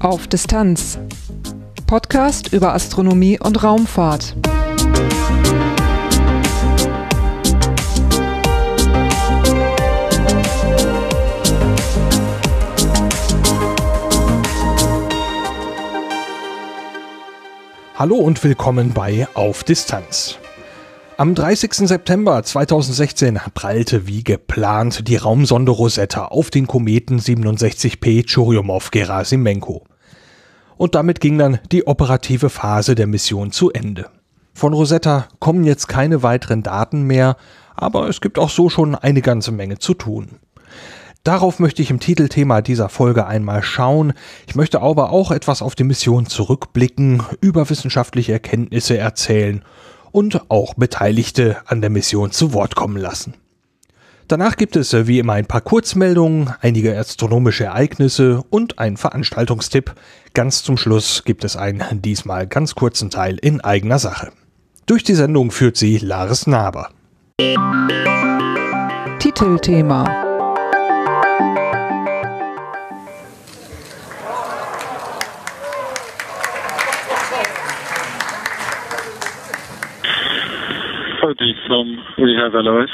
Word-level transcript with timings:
Auf 0.00 0.26
Distanz. 0.26 0.98
Podcast 1.86 2.52
über 2.52 2.74
Astronomie 2.74 3.38
und 3.40 3.62
Raumfahrt. 3.62 4.36
Hallo 17.96 18.16
und 18.16 18.44
willkommen 18.44 18.92
bei 18.92 19.26
Auf 19.34 19.64
Distanz. 19.64 20.38
Am 21.16 21.36
30. 21.36 21.74
September 21.74 22.42
2016 22.42 23.38
prallte 23.54 24.08
wie 24.08 24.24
geplant 24.24 25.06
die 25.06 25.14
Raumsonde 25.14 25.70
Rosetta 25.70 26.24
auf 26.24 26.50
den 26.50 26.66
Kometen 26.66 27.20
67P 27.20 28.26
Churyumov-Gerasimenko. 28.26 29.84
Und 30.76 30.96
damit 30.96 31.20
ging 31.20 31.38
dann 31.38 31.60
die 31.70 31.86
operative 31.86 32.50
Phase 32.50 32.96
der 32.96 33.06
Mission 33.06 33.52
zu 33.52 33.70
Ende. 33.70 34.10
Von 34.54 34.72
Rosetta 34.72 35.28
kommen 35.38 35.62
jetzt 35.62 35.86
keine 35.86 36.24
weiteren 36.24 36.64
Daten 36.64 37.04
mehr, 37.04 37.36
aber 37.76 38.08
es 38.08 38.20
gibt 38.20 38.36
auch 38.36 38.50
so 38.50 38.68
schon 38.68 38.96
eine 38.96 39.22
ganze 39.22 39.52
Menge 39.52 39.78
zu 39.78 39.94
tun. 39.94 40.40
Darauf 41.22 41.60
möchte 41.60 41.80
ich 41.80 41.90
im 41.90 42.00
Titelthema 42.00 42.60
dieser 42.60 42.88
Folge 42.88 43.24
einmal 43.24 43.62
schauen. 43.62 44.14
Ich 44.48 44.56
möchte 44.56 44.80
aber 44.80 45.10
auch 45.10 45.30
etwas 45.30 45.62
auf 45.62 45.76
die 45.76 45.84
Mission 45.84 46.26
zurückblicken, 46.26 47.22
über 47.40 47.70
wissenschaftliche 47.70 48.32
Erkenntnisse 48.32 48.98
erzählen 48.98 49.64
und 50.14 50.48
auch 50.48 50.74
Beteiligte 50.74 51.56
an 51.66 51.80
der 51.80 51.90
Mission 51.90 52.30
zu 52.30 52.52
Wort 52.52 52.76
kommen 52.76 52.96
lassen. 52.96 53.34
Danach 54.28 54.56
gibt 54.56 54.76
es 54.76 54.94
äh, 54.94 55.08
wie 55.08 55.18
immer 55.18 55.34
ein 55.34 55.46
paar 55.46 55.60
Kurzmeldungen, 55.60 56.54
einige 56.60 56.96
astronomische 56.96 57.64
Ereignisse 57.64 58.42
und 58.48 58.78
ein 58.78 58.96
Veranstaltungstipp. 58.96 59.94
Ganz 60.32 60.62
zum 60.62 60.76
Schluss 60.76 61.24
gibt 61.24 61.44
es 61.44 61.56
einen 61.56 62.00
diesmal 62.00 62.46
ganz 62.46 62.76
kurzen 62.76 63.10
Teil 63.10 63.38
in 63.42 63.60
eigener 63.60 63.98
Sache. 63.98 64.30
Durch 64.86 65.02
die 65.02 65.14
Sendung 65.14 65.50
führt 65.50 65.76
sie 65.76 65.98
Laris 65.98 66.46
Naber. 66.46 66.90
Titelthema 69.18 70.23
Cody 81.34 81.54
from 81.66 81.98
We 82.18 82.34
Have 82.38 82.52
LOS. 82.54 82.90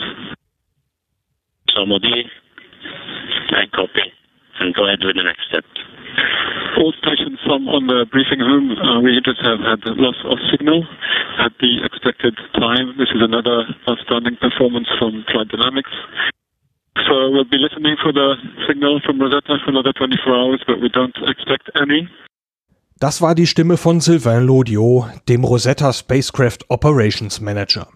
Somebody, 1.77 2.25
I 3.53 3.65
copy, 3.75 4.07
and 4.61 4.75
go 4.75 4.87
ahead 4.87 5.01
with 5.05 5.17
the 5.17 5.25
next 5.25 5.45
step. 5.49 5.65
All 6.79 6.93
stations 6.97 7.39
from 7.45 7.69
on 7.69 7.87
the 7.87 8.07
briefing 8.11 8.41
room, 8.41 8.73
uh, 8.73 9.01
we 9.01 9.21
just 9.25 9.41
have 9.45 9.61
had 9.61 9.85
loss 10.01 10.17
of 10.25 10.39
signal 10.51 10.85
at 11.39 11.53
the 11.61 11.85
expected 11.85 12.37
time. 12.57 12.97
This 12.97 13.13
is 13.13 13.21
another 13.21 13.69
outstanding 13.89 14.37
performance 14.41 14.89
from 14.99 15.25
Flight 15.31 15.49
Dynamics. 15.49 15.93
So 17.09 17.29
we'll 17.31 17.49
be 17.49 17.61
listening 17.61 17.97
for 18.01 18.13
the 18.13 18.37
signal 18.69 19.01
from 19.05 19.21
Rosetta 19.21 19.61
for 19.65 19.71
another 19.71 19.93
24 19.93 20.33
hours, 20.33 20.65
but 20.67 20.81
we 20.81 20.89
don't 20.89 21.17
expect 21.29 21.69
any. 21.77 22.09
Das 23.01 23.23
war 23.23 23.35
die 23.35 23.47
Stimme 23.47 23.77
von 23.77 24.01
Sylvain 24.01 24.47
Lodiot, 24.47 25.09
dem 25.29 25.45
Rosetta 25.45 25.93
Spacecraft 25.93 26.69
Operations 26.71 27.41
Manager. 27.41 27.89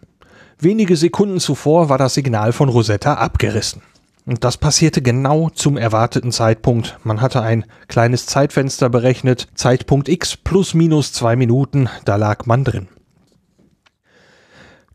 Wenige 0.65 0.97
Sekunden 0.97 1.41
zuvor 1.41 1.91
war 1.91 1.99
das 1.99 2.15
Signal 2.15 2.53
von 2.53 2.71
Rosetta 2.71 3.15
abgerissen. 3.15 3.83
Und 4.25 4.45
das 4.45 4.57
passierte 4.57 5.03
genau 5.03 5.51
zum 5.51 5.77
erwarteten 5.77 6.33
Zeitpunkt. 6.33 6.99
Man 7.05 7.21
hatte 7.21 7.43
ein 7.43 7.67
kleines 7.87 8.25
Zeitfenster 8.25 8.89
berechnet, 8.89 9.49
Zeitpunkt 9.55 10.09
X 10.09 10.39
plus 10.39 10.73
minus 10.73 11.13
zwei 11.13 11.37
Minuten, 11.37 11.91
da 12.07 12.17
lag 12.17 12.47
man 12.47 12.65
drin. 12.65 12.89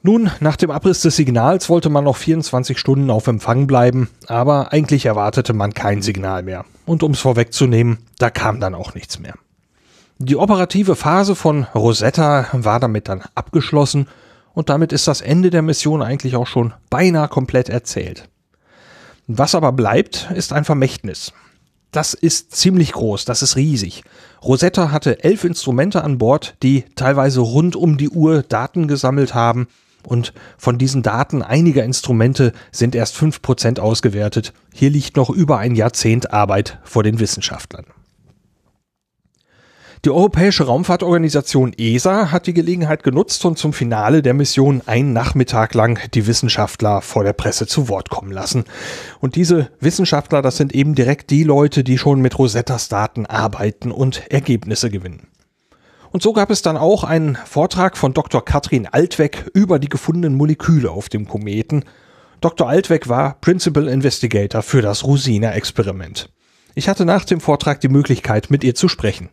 Nun, 0.01 0.31
nach 0.39 0.55
dem 0.55 0.71
Abriss 0.71 1.01
des 1.01 1.15
Signals 1.15 1.69
wollte 1.69 1.91
man 1.91 2.05
noch 2.05 2.17
24 2.17 2.79
Stunden 2.79 3.11
auf 3.11 3.27
Empfang 3.27 3.67
bleiben, 3.67 4.09
aber 4.25 4.73
eigentlich 4.73 5.05
erwartete 5.05 5.53
man 5.53 5.75
kein 5.75 6.01
Signal 6.01 6.41
mehr. 6.41 6.65
Und 6.87 7.03
um 7.03 7.11
es 7.11 7.19
vorwegzunehmen, 7.19 7.99
da 8.17 8.31
kam 8.31 8.59
dann 8.59 8.73
auch 8.73 8.95
nichts 8.95 9.19
mehr. 9.19 9.35
Die 10.17 10.35
operative 10.35 10.95
Phase 10.95 11.35
von 11.35 11.67
Rosetta 11.75 12.47
war 12.53 12.79
damit 12.79 13.07
dann 13.07 13.21
abgeschlossen 13.35 14.07
und 14.59 14.67
damit 14.67 14.91
ist 14.91 15.07
das 15.07 15.21
Ende 15.21 15.51
der 15.51 15.61
Mission 15.61 16.01
eigentlich 16.01 16.35
auch 16.35 16.45
schon 16.45 16.73
beinahe 16.89 17.29
komplett 17.29 17.69
erzählt. 17.69 18.27
Was 19.25 19.55
aber 19.55 19.71
bleibt, 19.71 20.29
ist 20.35 20.51
ein 20.51 20.65
Vermächtnis. 20.65 21.31
Das 21.93 22.13
ist 22.13 22.53
ziemlich 22.57 22.91
groß, 22.91 23.23
das 23.23 23.41
ist 23.41 23.55
riesig. 23.55 24.03
Rosetta 24.43 24.91
hatte 24.91 25.23
elf 25.23 25.45
Instrumente 25.45 26.03
an 26.03 26.17
Bord, 26.17 26.57
die 26.61 26.83
teilweise 26.95 27.39
rund 27.39 27.77
um 27.77 27.97
die 27.97 28.09
Uhr 28.09 28.43
Daten 28.43 28.89
gesammelt 28.89 29.33
haben 29.33 29.69
und 30.03 30.33
von 30.57 30.77
diesen 30.77 31.03
Daten 31.03 31.41
einiger 31.41 31.85
Instrumente 31.85 32.51
sind 32.73 32.95
erst 32.95 33.15
fünf 33.15 33.41
Prozent 33.41 33.79
ausgewertet. 33.79 34.51
Hier 34.73 34.89
liegt 34.89 35.15
noch 35.15 35.29
über 35.29 35.57
ein 35.59 35.73
Jahrzehnt 35.73 36.33
Arbeit 36.33 36.79
vor 36.83 37.03
den 37.03 37.21
Wissenschaftlern. 37.21 37.85
Die 40.05 40.11
Europäische 40.11 40.63
Raumfahrtorganisation 40.63 41.73
ESA 41.77 42.31
hat 42.31 42.47
die 42.47 42.53
Gelegenheit 42.53 43.03
genutzt 43.03 43.43
und 43.43 43.57
zum 43.57 43.73
Finale 43.73 44.21
der 44.21 44.33
Mission 44.33 44.81
einen 44.85 45.11
Nachmittag 45.11 45.73
lang 45.73 45.99
die 46.13 46.25
Wissenschaftler 46.25 47.01
vor 47.01 47.25
der 47.25 47.33
Presse 47.33 47.67
zu 47.67 47.89
Wort 47.89 48.09
kommen 48.09 48.31
lassen. 48.31 48.63
Und 49.19 49.35
diese 49.35 49.71
Wissenschaftler, 49.81 50.41
das 50.41 50.55
sind 50.55 50.73
eben 50.73 50.95
direkt 50.95 51.31
die 51.31 51.43
Leute, 51.43 51.83
die 51.83 51.97
schon 51.97 52.21
mit 52.21 52.39
Rosettas 52.39 52.87
Daten 52.87 53.25
arbeiten 53.25 53.91
und 53.91 54.31
Ergebnisse 54.31 54.89
gewinnen. 54.89 55.27
Und 56.11 56.23
so 56.23 56.31
gab 56.31 56.49
es 56.49 56.61
dann 56.61 56.77
auch 56.77 57.03
einen 57.03 57.35
Vortrag 57.35 57.97
von 57.97 58.13
Dr. 58.13 58.43
Katrin 58.45 58.87
Altweg 58.87 59.51
über 59.53 59.79
die 59.79 59.89
gefundenen 59.89 60.37
Moleküle 60.37 60.91
auf 60.91 61.09
dem 61.09 61.27
Kometen. 61.27 61.83
Dr. 62.39 62.69
Altweg 62.69 63.09
war 63.09 63.35
Principal 63.41 63.89
Investigator 63.89 64.61
für 64.61 64.81
das 64.81 65.03
Rosina-Experiment. 65.03 66.29
Ich 66.73 66.87
hatte 66.87 67.03
nach 67.03 67.25
dem 67.25 67.41
Vortrag 67.41 67.81
die 67.81 67.89
Möglichkeit, 67.89 68.49
mit 68.49 68.63
ihr 68.63 68.75
zu 68.75 68.87
sprechen. 68.87 69.29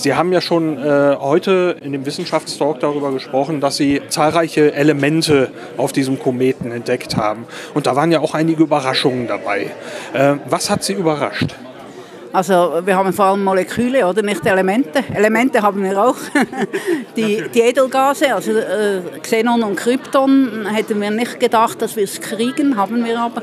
Sie 0.00 0.14
haben 0.14 0.32
ja 0.32 0.40
schon 0.40 0.78
äh, 0.78 1.16
heute 1.18 1.76
in 1.82 1.90
dem 1.90 2.06
Wissenschaftstalk 2.06 2.78
darüber 2.78 3.10
gesprochen, 3.10 3.60
dass 3.60 3.78
Sie 3.78 4.00
zahlreiche 4.08 4.72
Elemente 4.72 5.50
auf 5.76 5.90
diesem 5.90 6.20
Kometen 6.20 6.70
entdeckt 6.70 7.16
haben. 7.16 7.46
Und 7.74 7.88
da 7.88 7.96
waren 7.96 8.12
ja 8.12 8.20
auch 8.20 8.32
einige 8.32 8.62
Überraschungen 8.62 9.26
dabei. 9.26 9.72
Äh, 10.12 10.36
was 10.48 10.70
hat 10.70 10.84
Sie 10.84 10.92
überrascht? 10.92 11.56
Also 12.32 12.80
wir 12.84 12.94
haben 12.94 13.12
vor 13.12 13.24
allem 13.24 13.42
Moleküle 13.42 14.06
oder 14.06 14.22
nicht 14.22 14.46
Elemente. 14.46 15.02
Elemente 15.12 15.62
haben 15.62 15.82
wir 15.82 16.00
auch. 16.00 16.16
die, 17.16 17.42
die, 17.52 17.60
Edelgase, 17.60 18.32
also 18.32 18.52
äh, 18.52 19.00
Xenon 19.20 19.64
und 19.64 19.74
Krypton, 19.74 20.66
hätten 20.66 21.00
wir 21.00 21.10
nicht 21.10 21.40
gedacht, 21.40 21.82
dass 21.82 21.96
wir 21.96 22.04
es 22.04 22.20
kriegen, 22.20 22.76
haben 22.76 23.04
wir 23.04 23.18
aber. 23.18 23.42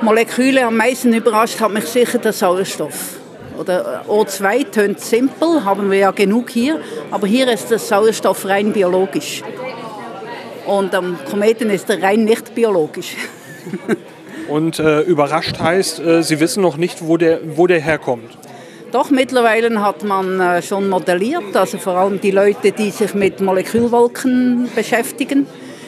Moleküle 0.00 0.66
am 0.66 0.76
meisten 0.76 1.12
überrascht 1.12 1.60
hat 1.60 1.72
mich 1.72 1.84
sicher 1.84 2.18
der 2.18 2.32
Sauerstoff. 2.32 3.19
Oder 3.60 4.06
O2 4.08 4.70
tönt 4.70 5.00
simpel, 5.00 5.66
haben 5.66 5.90
wir 5.90 5.98
ja 5.98 6.10
genug 6.12 6.48
hier, 6.48 6.80
aber 7.10 7.26
hier 7.26 7.46
ist 7.52 7.70
der 7.70 7.78
Sauerstoff 7.78 8.46
rein 8.46 8.72
biologisch. 8.72 9.42
Und 10.66 10.94
am 10.94 11.18
Kometen 11.30 11.68
ist 11.68 11.90
er 11.90 12.02
rein 12.02 12.24
nicht 12.24 12.54
biologisch. 12.54 13.16
Und 14.48 14.78
äh, 14.78 15.02
überrascht 15.02 15.60
heißt, 15.60 16.00
äh, 16.00 16.22
Sie 16.22 16.40
wissen 16.40 16.62
noch 16.62 16.78
nicht, 16.78 17.06
wo 17.06 17.18
der, 17.18 17.40
wo 17.54 17.66
der 17.66 17.80
herkommt. 17.80 18.30
Doch, 18.92 19.10
mittlerweile 19.10 19.78
hat 19.82 20.04
man 20.04 20.40
äh, 20.40 20.62
schon 20.62 20.88
modelliert, 20.88 21.54
also 21.54 21.76
vor 21.76 21.96
allem 21.96 22.18
die 22.18 22.30
Leute, 22.30 22.72
die 22.72 22.90
sich 22.90 23.12
mit 23.12 23.42
Molekülwolken 23.42 24.70
beschäftigen. 24.74 25.46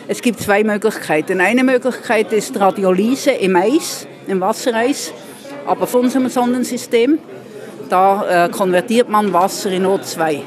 Es 0.08 0.20
gibt 0.20 0.40
zwei 0.40 0.62
Möglichkeiten. 0.62 1.40
Eine 1.40 1.64
Möglichkeit 1.64 2.34
ist 2.34 2.54
Radiolyse 2.60 3.30
im 3.30 3.56
Eis, 3.56 4.06
im 4.26 4.42
Wassereis, 4.42 5.14
aber 5.64 5.86
von 5.86 6.02
unserem 6.02 6.28
Sonnensystem 6.28 7.18
da 7.92 8.46
äh, 8.46 8.48
konvertiert 8.48 9.10
man 9.10 9.32
Wasser 9.34 9.70
in 9.70 9.84
O2. 9.84 10.40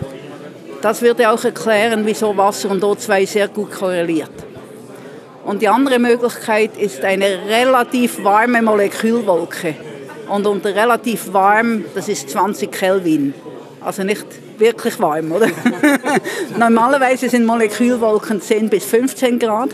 Das 0.81 1.03
würde 1.03 1.29
auch 1.29 1.43
erklären, 1.43 2.01
wieso 2.05 2.35
Wasser 2.35 2.71
und 2.71 2.83
O2 2.83 3.27
sehr 3.27 3.47
gut 3.49 3.71
korreliert. 3.71 4.31
Und 5.45 5.61
die 5.61 5.67
andere 5.67 5.99
Möglichkeit 5.99 6.75
ist 6.75 7.03
eine 7.03 7.27
relativ 7.47 8.23
warme 8.23 8.63
Molekülwolke. 8.63 9.75
Und 10.27 10.47
unter 10.47 10.73
relativ 10.73 11.31
warm, 11.33 11.85
das 11.93 12.09
ist 12.09 12.31
20 12.31 12.71
Kelvin. 12.71 13.35
Also 13.79 14.03
nicht 14.03 14.25
wirklich 14.57 14.99
warm, 14.99 15.31
oder? 15.31 15.47
Normalerweise 16.57 17.29
sind 17.29 17.45
Molekülwolken 17.45 18.41
10 18.41 18.69
bis 18.69 18.85
15 18.85 19.37
Grad. 19.37 19.69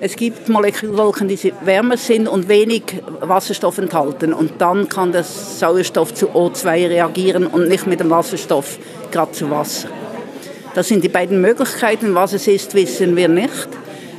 Es 0.00 0.14
gibt 0.14 0.48
Molekülwolken, 0.48 1.26
die 1.26 1.52
wärmer 1.62 1.96
sind 1.96 2.28
und 2.28 2.48
wenig 2.48 2.84
Wasserstoff 3.20 3.78
enthalten. 3.78 4.32
Und 4.32 4.52
dann 4.58 4.88
kann 4.88 5.10
der 5.10 5.24
Sauerstoff 5.24 6.14
zu 6.14 6.28
O2 6.28 6.88
reagieren 6.88 7.48
und 7.48 7.68
nicht 7.68 7.86
mit 7.88 7.98
dem 7.98 8.08
Wasserstoff 8.08 8.78
gerade 9.10 9.32
zu 9.32 9.50
Wasser. 9.50 9.88
Das 10.74 10.86
sind 10.86 11.02
die 11.02 11.08
beiden 11.08 11.40
Möglichkeiten. 11.40 12.14
Was 12.14 12.32
es 12.32 12.46
ist, 12.46 12.74
wissen 12.74 13.16
wir 13.16 13.26
nicht. 13.26 13.68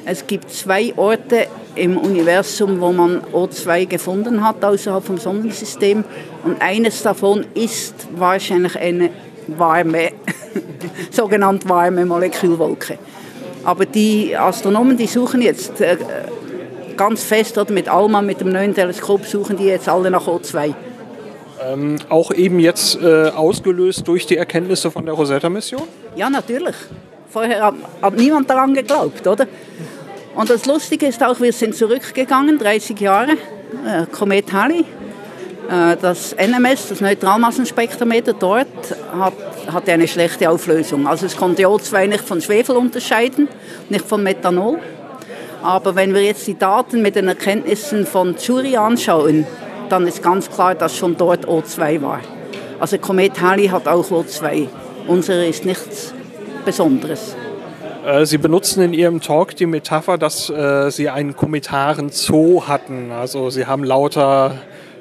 Es 0.04 0.28
gibt 0.28 0.52
zwei 0.52 0.94
Orte 0.98 1.48
im 1.76 1.98
Universum, 1.98 2.82
wo 2.82 2.92
man 2.92 3.22
O2 3.32 3.86
gefunden 3.86 4.44
hat 4.46 4.66
außerhalb 4.66 5.06
vom 5.06 5.18
Sonnensystem. 5.18 6.04
Und 6.44 6.62
eines 6.62 7.04
davon 7.04 7.46
ist 7.54 7.94
wahrscheinlich 8.18 8.78
eine 8.78 9.12
warme, 9.48 10.12
sogenannte 11.12 11.70
warme 11.70 12.06
Molekülwolke. 12.06 12.98
Aber 13.64 13.86
die 13.86 14.36
Astronomen, 14.38 14.98
die 14.98 15.08
suchen 15.08 15.42
jetzt 15.42 15.82
äh, 15.82 15.98
ganz 16.96 17.24
fest, 17.24 17.58
oder 17.58 17.72
mit 17.72 17.90
ALMA, 17.90 18.22
mit 18.22 18.42
dem 18.42 18.52
neuen 18.52 18.74
Teleskop, 18.74 19.26
suchen 19.26 19.58
die 19.58 19.66
jetzt 19.66 19.88
alle 19.90 20.10
nach 20.12 20.28
O2. 20.28 20.74
Ähm, 21.62 21.98
auch 22.08 22.32
eben 22.32 22.60
jetzt 22.60 23.02
äh, 23.02 23.30
ausgelöst 23.30 24.08
durch 24.08 24.26
die 24.26 24.38
Erkenntnisse 24.38 24.92
von 24.92 25.06
der 25.06 25.14
Rosetta-Mission? 25.14 25.84
Ja, 26.16 26.30
natürlich. 26.30 26.76
Vorher 27.30 27.66
hat, 27.66 27.76
hat, 28.02 28.16
niemand 28.16 28.50
daran 28.50 28.74
geglaubt, 28.74 29.28
oder? 29.28 29.46
Und 30.36 30.50
das 30.50 30.66
Lustige 30.66 31.08
ist 31.08 31.22
auch, 31.22 31.40
wir 31.42 31.52
sind 31.52 31.76
zurückgegangen, 31.76 32.58
30 32.58 33.00
Jahre, 33.00 33.32
äh, 33.32 34.06
Komet 34.12 34.52
Halley. 34.54 34.86
Äh, 35.70 35.98
das 36.02 36.36
NMS, 36.36 36.90
das 36.90 37.02
Neutralmassenspektrometer 37.02 38.34
dort, 38.34 38.68
hat, 39.14 39.34
hatte 39.72 39.92
eine 39.92 40.08
schlechte 40.08 40.50
Auflösung. 40.50 41.06
Also 41.08 41.28
es 41.28 41.38
konnte 41.38 41.64
O2 41.64 42.08
nicht 42.08 42.28
von 42.28 42.42
Schwefel 42.42 42.76
unterscheiden, 42.76 43.48
nicht 43.90 44.06
von 44.06 44.24
Methanol. 44.24 44.80
Aber 45.62 45.96
wenn 45.96 46.14
wir 46.14 46.24
jetzt 46.24 46.48
die 46.48 46.58
Daten 46.58 47.02
mit 47.02 47.16
den 47.16 47.28
Erkenntnissen 47.28 48.06
von 48.06 48.36
Jury 48.42 48.78
anschauen, 48.78 49.46
dann 49.90 50.08
ist 50.08 50.24
ganz 50.24 50.50
klar, 50.50 50.74
dass 50.74 50.96
schon 50.96 51.18
dort 51.18 51.46
O2 51.46 52.02
war. 52.02 52.22
Also 52.80 52.98
Komet 52.98 53.40
Halley 53.42 53.68
hat 53.68 53.88
auch 53.88 54.10
O2. 54.10 54.68
Unsere 55.08 55.46
ist 55.46 55.66
nichts 55.66 56.14
Besonderes. 56.66 57.36
Äh, 58.06 58.26
Sie 58.26 58.38
benutzen 58.38 58.82
in 58.82 58.94
Ihrem 58.94 59.22
Talk 59.22 59.56
die 59.56 59.66
Metapher, 59.66 60.18
dass 60.18 60.50
äh, 60.50 60.90
Sie 60.90 61.10
einen 61.10 61.36
kometaren 61.36 62.10
Zoo 62.10 62.64
hatten. 62.68 63.12
Also 63.12 63.50
Sie 63.50 63.66
haben 63.66 63.84
lauter 63.84 64.56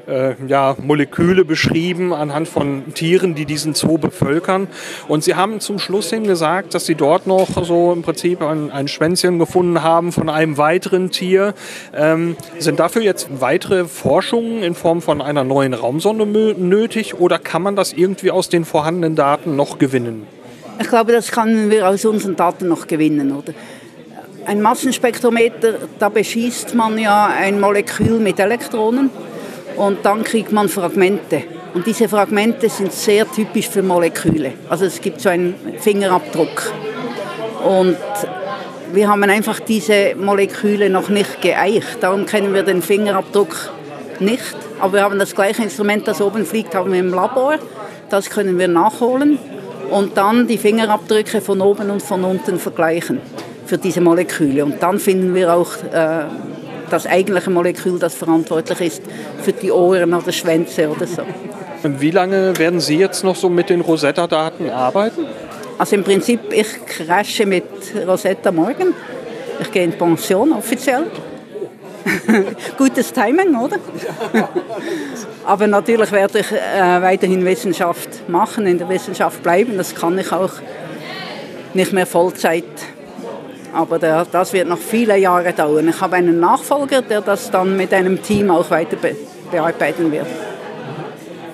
äh, 0.09 0.35
ja, 0.47 0.77
Moleküle 0.81 1.45
beschrieben 1.45 2.13
anhand 2.13 2.49
von 2.49 2.95
Tieren, 2.95 3.35
die 3.35 3.45
diesen 3.45 3.75
Zoo 3.75 3.99
bevölkern. 3.99 4.69
Und 5.07 5.25
Sie 5.25 5.35
haben 5.35 5.61
zum 5.61 5.79
Schluss 5.79 6.11
hin 6.11 6.25
gesagt, 6.25 6.75
dass 6.75 6.87
Sie 6.87 6.95
dort 6.95 7.27
noch 7.27 7.65
so 7.65 7.93
im 7.93 8.03
Prinzip 8.03 8.43
ein, 8.43 8.71
ein 8.71 8.89
Schwänzchen 8.89 9.39
gefunden 9.39 9.83
haben 9.83 10.13
von 10.13 10.29
einem 10.29 10.57
weiteren 10.59 11.11
Tier. 11.11 11.55
Ähm, 11.95 12.37
sind 12.59 12.81
dafür 12.81 13.03
jetzt 13.03 13.29
weitere 13.41 13.85
Forschungen 13.85 14.63
in 14.63 14.75
Form 14.75 15.03
von 15.03 15.21
einer 15.21 15.45
neuen 15.45 15.75
Raumsonde 15.75 16.27
nötig 16.27 17.15
oder 17.15 17.39
kann 17.39 17.63
man 17.63 17.77
das 17.77 17.93
irgendwie 17.93 18.31
aus 18.31 18.49
den 18.49 18.65
vorhandenen 18.65 19.17
Daten 19.17 19.57
noch 19.57 19.79
gewinnen? 19.79 20.27
Ich 20.81 20.89
glaube, 20.89 21.13
das 21.13 21.33
können 21.33 21.71
wir 21.71 21.89
aus 21.89 22.05
unseren 22.05 22.37
Daten 22.37 22.69
noch 22.69 22.87
gewinnen, 22.87 23.33
oder? 23.33 23.53
Ein 24.47 24.63
Massenspektrometer, 24.63 25.75
da 25.99 26.09
beschießt 26.09 26.75
man 26.75 26.97
ja 26.99 27.27
ein 27.27 27.61
Molekül 27.61 28.19
mit 28.19 28.39
Elektronen 28.39 29.11
und 29.79 30.05
dann 30.05 30.25
kriegt 30.25 30.53
man 30.53 30.69
Fragmente. 30.69 31.45
Und 31.75 31.87
diese 31.87 32.09
Fragmente 32.09 32.69
sind 32.69 32.93
sehr 32.93 33.31
typisch 33.31 33.69
für 33.69 33.83
Moleküle. 33.83 34.53
Also 34.69 34.87
es 34.87 35.01
gibt 35.01 35.21
so 35.21 35.29
einen 35.29 35.55
Fingerabdruck. 35.79 36.73
Und 37.65 37.97
wir 38.93 39.09
haben 39.09 39.23
einfach 39.25 39.61
diese 39.61 40.15
Moleküle 40.17 40.91
noch 40.91 41.09
nicht 41.09 41.41
geeicht. 41.41 41.99
Darum 42.01 42.27
kennen 42.27 42.55
wir 42.55 42.63
den 42.63 42.83
Fingerabdruck 42.83 43.71
nicht. 44.21 44.57
Aber 44.81 44.95
wir 44.95 45.03
haben 45.03 45.19
das 45.19 45.35
gleiche 45.35 45.63
Instrument, 45.63 46.09
das 46.09 46.21
oben 46.21 46.45
fliegt, 46.45 46.75
haben 46.75 46.93
wir 46.93 47.01
im 47.01 47.13
Labor. 47.13 47.55
Das 48.11 48.31
können 48.31 48.59
wir 48.59 48.69
nachholen 48.69 49.39
und 49.91 50.17
dann 50.17 50.47
die 50.47 50.59
Fingerabdrücke 50.59 51.41
von 51.41 51.61
oben 51.61 51.91
und 51.91 52.03
von 52.03 52.25
unten 52.25 52.59
vergleichen 52.59 53.21
für 53.67 53.79
diese 53.79 54.01
Moleküle. 54.01 54.65
Und 54.65 54.83
dann 54.83 54.99
finden 54.99 55.35
wir 55.35 55.53
auch 55.53 55.73
äh, 55.93 56.25
das 56.91 57.07
eigentliche 57.07 57.51
Molekül, 57.51 57.99
das 57.99 58.15
verantwortlich 58.15 58.81
ist 58.81 59.03
für 59.43 59.53
die 59.53 59.71
Ohren 59.71 60.15
oder 60.15 60.33
Schwänze 60.33 60.89
oder 60.89 61.07
so. 61.07 61.23
Wie 61.83 62.11
lange 62.11 62.59
werden 62.59 62.81
Sie 62.81 62.97
jetzt 62.97 63.23
noch 63.23 63.37
so 63.37 63.49
mit 63.49 63.71
den 63.71 63.81
Rosetta-Daten 63.81 64.69
arbeiten? 64.71 65.27
Also 65.79 65.95
im 65.95 66.03
Prinzip, 66.03 66.41
ich 66.53 66.85
crashe 66.85 67.47
mit 67.47 67.65
Rosetta 68.07 68.51
morgen. 68.51 68.95
Ich 69.61 69.71
gehe 69.71 69.85
in 69.85 69.93
Pension 69.93 70.53
offiziell. 70.53 71.05
Gutes 72.79 73.13
Timing, 73.13 73.55
oder? 73.57 73.77
Aber 75.47 75.67
natürlich 75.67 76.11
werde 76.11 76.41
ich 76.41 76.53
äh, 76.53 77.03
weiterhin 77.03 77.45
Wissenschaft 77.45 78.29
machen, 78.29 78.67
in 78.67 78.79
der 78.79 78.89
Wissenschaft 78.89 79.43
bleiben. 79.43 79.77
Das 79.77 79.95
kann 79.95 80.19
ich 80.19 80.33
auch 80.33 80.53
nicht 81.75 81.93
mehr 81.93 82.07
Vollzeit 82.07 82.65
aber 83.73 83.99
der, 83.99 84.27
das 84.31 84.53
wird 84.53 84.69
noch 84.69 84.79
viele 84.79 85.17
Jahre 85.17 85.53
dauern. 85.53 85.89
Ich 85.89 86.01
habe 86.01 86.17
einen 86.17 86.41
Nachfolger, 86.41 87.03
der 87.03 87.21
das 87.21 87.51
dann 87.51 87.77
mit 87.77 87.93
einem 87.93 88.23
Team 88.23 88.51
auch 88.51 88.71
weiter 88.71 88.97
be 88.97 89.17
bearbeiten 89.51 90.13
wird. 90.13 90.27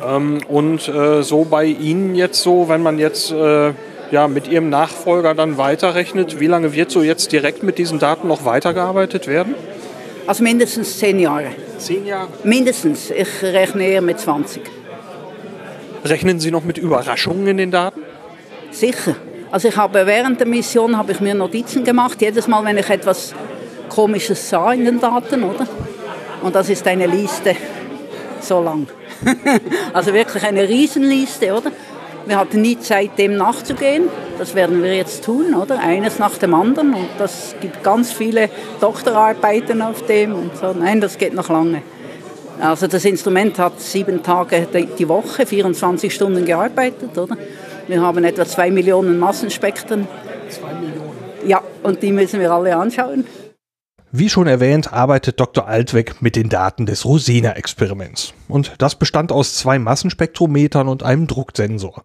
Ähm, 0.04 0.40
und 0.48 0.88
äh, 0.88 1.22
so 1.22 1.44
bei 1.44 1.64
Ihnen 1.64 2.14
jetzt 2.14 2.42
so, 2.42 2.68
wenn 2.68 2.82
man 2.82 2.98
jetzt 2.98 3.30
äh, 3.30 3.72
ja, 4.10 4.28
mit 4.28 4.48
Ihrem 4.48 4.68
Nachfolger 4.68 5.34
dann 5.34 5.58
weiterrechnet, 5.58 6.40
wie 6.40 6.46
lange 6.46 6.74
wird 6.74 6.90
so 6.90 7.02
jetzt 7.02 7.32
direkt 7.32 7.62
mit 7.62 7.78
diesen 7.78 7.98
Daten 7.98 8.28
noch 8.28 8.44
weitergearbeitet 8.44 9.26
werden? 9.26 9.54
Also 10.26 10.42
mindestens 10.42 10.98
zehn 10.98 11.18
Jahre. 11.18 11.50
Zehn 11.78 12.06
Jahre? 12.06 12.28
Mindestens. 12.44 13.10
Ich 13.10 13.42
rechne 13.42 13.86
eher 13.86 14.00
mit 14.00 14.18
20. 14.18 14.62
Rechnen 16.04 16.40
Sie 16.40 16.50
noch 16.50 16.64
mit 16.64 16.78
Überraschungen 16.78 17.46
in 17.46 17.56
den 17.56 17.70
Daten? 17.70 18.02
Sicher. 18.70 19.16
Also 19.54 19.68
ich 19.68 19.76
habe 19.76 20.04
während 20.04 20.40
der 20.40 20.48
Mission 20.48 20.98
habe 20.98 21.12
ich 21.12 21.20
mir 21.20 21.32
Notizen 21.32 21.84
gemacht, 21.84 22.20
jedes 22.20 22.48
Mal, 22.48 22.64
wenn 22.64 22.76
ich 22.76 22.90
etwas 22.90 23.32
Komisches 23.88 24.50
sah 24.50 24.72
in 24.72 24.84
den 24.84 24.98
Daten, 24.98 25.44
oder? 25.44 25.68
Und 26.42 26.56
das 26.56 26.68
ist 26.70 26.84
eine 26.88 27.06
Liste 27.06 27.54
so 28.40 28.60
lang. 28.60 28.88
also 29.92 30.12
wirklich 30.12 30.42
eine 30.42 30.68
Riesenliste, 30.68 31.54
oder? 31.54 31.70
Wir 32.26 32.36
hatten 32.36 32.62
nie 32.62 32.80
Zeit, 32.80 33.16
dem 33.16 33.36
nachzugehen. 33.36 34.08
Das 34.38 34.56
werden 34.56 34.82
wir 34.82 34.96
jetzt 34.96 35.22
tun, 35.22 35.54
oder? 35.54 35.78
Eines 35.78 36.18
nach 36.18 36.36
dem 36.36 36.52
anderen. 36.52 36.92
Und 36.92 37.10
das 37.18 37.54
gibt 37.60 37.84
ganz 37.84 38.12
viele 38.12 38.50
Doktorarbeiten 38.80 39.82
auf 39.82 40.04
dem 40.06 40.34
und 40.34 40.56
so. 40.56 40.72
Nein, 40.72 41.00
das 41.00 41.16
geht 41.16 41.32
noch 41.32 41.48
lange. 41.48 41.82
Also 42.60 42.88
das 42.88 43.04
Instrument 43.04 43.56
hat 43.60 43.80
sieben 43.80 44.20
Tage 44.20 44.66
die 44.98 45.08
Woche, 45.08 45.46
24 45.46 46.12
Stunden 46.12 46.44
gearbeitet, 46.44 47.16
oder? 47.16 47.36
Wir 47.86 48.00
haben 48.00 48.24
etwa 48.24 48.46
zwei 48.46 48.70
Millionen 48.70 49.18
Massenspektren. 49.18 50.08
Zwei 50.48 50.74
Millionen? 50.74 51.12
Ja, 51.46 51.62
und 51.82 52.02
die 52.02 52.12
müssen 52.12 52.40
wir 52.40 52.50
alle 52.50 52.76
anschauen. 52.76 53.26
Wie 54.10 54.30
schon 54.30 54.46
erwähnt, 54.46 54.92
arbeitet 54.92 55.40
Dr. 55.40 55.66
Altweg 55.66 56.22
mit 56.22 56.36
den 56.36 56.48
Daten 56.48 56.86
des 56.86 57.04
Rosina-Experiments. 57.04 58.32
Und 58.48 58.72
das 58.78 58.94
bestand 58.94 59.32
aus 59.32 59.56
zwei 59.56 59.78
Massenspektrometern 59.78 60.88
und 60.88 61.02
einem 61.02 61.26
Drucksensor. 61.26 62.04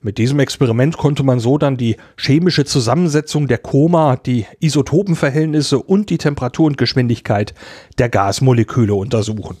Mit 0.00 0.18
diesem 0.18 0.40
Experiment 0.40 0.96
konnte 0.96 1.22
man 1.22 1.38
so 1.38 1.58
dann 1.58 1.76
die 1.76 1.96
chemische 2.16 2.64
Zusammensetzung 2.64 3.46
der 3.46 3.58
Koma, 3.58 4.16
die 4.16 4.46
Isotopenverhältnisse 4.58 5.78
und 5.78 6.10
die 6.10 6.18
Temperatur 6.18 6.66
und 6.66 6.78
Geschwindigkeit 6.78 7.54
der 7.98 8.08
Gasmoleküle 8.08 8.94
untersuchen. 8.94 9.58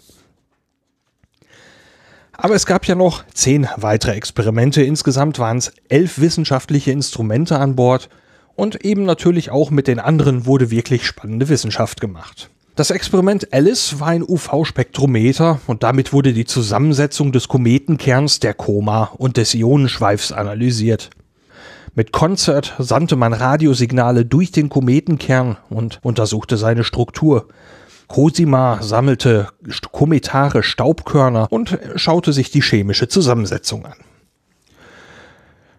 Aber 2.32 2.54
es 2.54 2.66
gab 2.66 2.86
ja 2.86 2.94
noch 2.94 3.24
zehn 3.34 3.68
weitere 3.76 4.12
Experimente. 4.12 4.82
Insgesamt 4.82 5.38
waren 5.38 5.58
es 5.58 5.72
elf 5.88 6.18
wissenschaftliche 6.18 6.90
Instrumente 6.90 7.58
an 7.58 7.76
Bord 7.76 8.08
und 8.54 8.84
eben 8.84 9.04
natürlich 9.04 9.50
auch 9.50 9.70
mit 9.70 9.86
den 9.86 10.00
anderen 10.00 10.46
wurde 10.46 10.70
wirklich 10.70 11.06
spannende 11.06 11.48
Wissenschaft 11.48 12.00
gemacht. 12.00 12.50
Das 12.74 12.90
Experiment 12.90 13.52
Alice 13.52 14.00
war 14.00 14.08
ein 14.08 14.22
UV-Spektrometer 14.22 15.60
und 15.66 15.82
damit 15.82 16.14
wurde 16.14 16.32
die 16.32 16.46
Zusammensetzung 16.46 17.30
des 17.30 17.48
Kometenkerns, 17.48 18.40
der 18.40 18.54
Koma 18.54 19.10
und 19.18 19.36
des 19.36 19.52
Ionenschweifs 19.52 20.32
analysiert. 20.32 21.10
Mit 21.94 22.12
Concert 22.12 22.74
sandte 22.78 23.16
man 23.16 23.34
Radiosignale 23.34 24.24
durch 24.24 24.52
den 24.52 24.70
Kometenkern 24.70 25.58
und 25.68 25.98
untersuchte 26.02 26.56
seine 26.56 26.84
Struktur. 26.84 27.48
Cosima 28.12 28.82
sammelte 28.82 29.48
kometare 29.90 30.62
Staubkörner 30.62 31.46
und 31.50 31.78
schaute 31.96 32.34
sich 32.34 32.50
die 32.50 32.60
chemische 32.60 33.08
Zusammensetzung 33.08 33.86
an. 33.86 33.94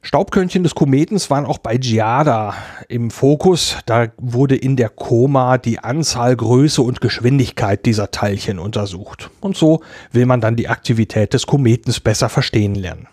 Staubkörnchen 0.01 0.63
des 0.63 0.73
Kometens 0.73 1.29
waren 1.29 1.45
auch 1.45 1.59
bei 1.59 1.77
Giada 1.77 2.55
im 2.89 3.11
Fokus. 3.11 3.77
Da 3.85 4.07
wurde 4.17 4.55
in 4.55 4.77
der 4.77 4.89
Koma 4.89 5.59
die 5.59 5.77
Anzahl, 5.77 6.35
Größe 6.35 6.81
und 6.81 7.01
Geschwindigkeit 7.01 7.85
dieser 7.85 8.09
Teilchen 8.09 8.57
untersucht. 8.57 9.29
Und 9.39 9.55
so 9.55 9.81
will 10.11 10.25
man 10.25 10.41
dann 10.41 10.55
die 10.55 10.69
Aktivität 10.69 11.35
des 11.35 11.45
Kometens 11.45 11.99
besser 11.99 12.29
verstehen 12.29 12.73
lernen. 12.73 13.07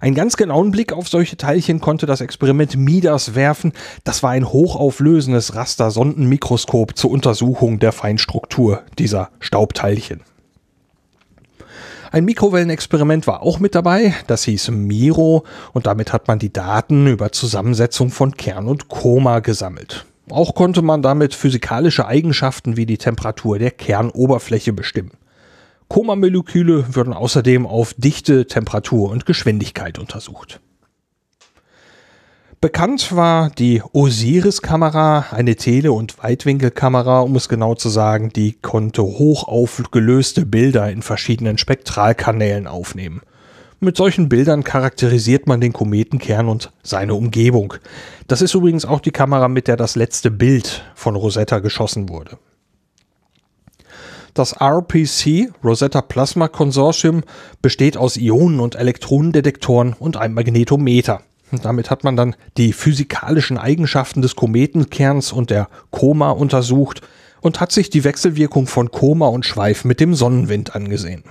Einen 0.00 0.14
ganz 0.14 0.38
genauen 0.38 0.70
Blick 0.70 0.94
auf 0.94 1.08
solche 1.08 1.36
Teilchen 1.36 1.80
konnte 1.80 2.06
das 2.06 2.22
Experiment 2.22 2.74
Midas 2.74 3.34
werfen. 3.34 3.72
Das 4.02 4.22
war 4.22 4.30
ein 4.30 4.48
hochauflösendes 4.48 5.54
Rastersondenmikroskop 5.54 6.96
zur 6.96 7.10
Untersuchung 7.10 7.78
der 7.78 7.92
Feinstruktur 7.92 8.82
dieser 8.98 9.28
Staubteilchen. 9.40 10.22
Ein 12.12 12.24
Mikrowellenexperiment 12.24 13.26
war 13.26 13.42
auch 13.42 13.60
mit 13.60 13.74
dabei, 13.74 14.14
das 14.26 14.42
hieß 14.44 14.70
Miro 14.70 15.44
und 15.74 15.86
damit 15.86 16.12
hat 16.12 16.26
man 16.26 16.40
die 16.40 16.52
Daten 16.52 17.06
über 17.06 17.30
Zusammensetzung 17.30 18.10
von 18.10 18.34
Kern 18.36 18.66
und 18.66 18.88
Koma 18.88 19.38
gesammelt. 19.40 20.06
Auch 20.30 20.54
konnte 20.54 20.82
man 20.82 21.02
damit 21.02 21.34
physikalische 21.34 22.06
Eigenschaften 22.06 22.76
wie 22.76 22.86
die 22.86 22.98
Temperatur 22.98 23.58
der 23.58 23.70
Kernoberfläche 23.70 24.72
bestimmen. 24.72 25.12
Koma-Moleküle 25.90 26.94
würden 26.94 27.12
außerdem 27.12 27.66
auf 27.66 27.94
Dichte, 27.94 28.46
Temperatur 28.46 29.10
und 29.10 29.26
Geschwindigkeit 29.26 29.98
untersucht. 29.98 30.60
Bekannt 32.60 33.16
war 33.16 33.50
die 33.50 33.82
Osiris-Kamera, 33.92 35.26
eine 35.32 35.56
Tele- 35.56 35.90
und 35.90 36.22
Weitwinkelkamera, 36.22 37.20
um 37.20 37.34
es 37.34 37.48
genau 37.48 37.74
zu 37.74 37.88
sagen, 37.88 38.30
die 38.32 38.52
konnte 38.52 39.02
hoch 39.02 39.48
aufgelöste 39.48 40.46
Bilder 40.46 40.88
in 40.92 41.02
verschiedenen 41.02 41.58
Spektralkanälen 41.58 42.68
aufnehmen. 42.68 43.22
Mit 43.80 43.96
solchen 43.96 44.28
Bildern 44.28 44.62
charakterisiert 44.62 45.48
man 45.48 45.60
den 45.60 45.72
Kometenkern 45.72 46.48
und 46.48 46.70
seine 46.84 47.14
Umgebung. 47.14 47.74
Das 48.28 48.42
ist 48.42 48.54
übrigens 48.54 48.84
auch 48.84 49.00
die 49.00 49.10
Kamera, 49.10 49.48
mit 49.48 49.66
der 49.66 49.76
das 49.76 49.96
letzte 49.96 50.30
Bild 50.30 50.84
von 50.94 51.16
Rosetta 51.16 51.58
geschossen 51.58 52.08
wurde. 52.08 52.38
Das 54.34 54.52
RPC, 54.52 55.52
Rosetta 55.64 56.02
Plasma 56.02 56.48
Consortium, 56.48 57.22
besteht 57.62 57.96
aus 57.96 58.16
Ionen- 58.16 58.60
und 58.60 58.76
Elektronendetektoren 58.76 59.94
und 59.98 60.16
einem 60.16 60.34
Magnetometer. 60.34 61.22
Damit 61.62 61.90
hat 61.90 62.04
man 62.04 62.16
dann 62.16 62.36
die 62.56 62.72
physikalischen 62.72 63.58
Eigenschaften 63.58 64.22
des 64.22 64.36
Kometenkerns 64.36 65.32
und 65.32 65.50
der 65.50 65.68
Koma 65.90 66.30
untersucht 66.30 67.00
und 67.40 67.60
hat 67.60 67.72
sich 67.72 67.90
die 67.90 68.04
Wechselwirkung 68.04 68.66
von 68.66 68.90
Koma 68.90 69.26
und 69.26 69.44
Schweif 69.44 69.84
mit 69.84 69.98
dem 69.98 70.14
Sonnenwind 70.14 70.76
angesehen. 70.76 71.24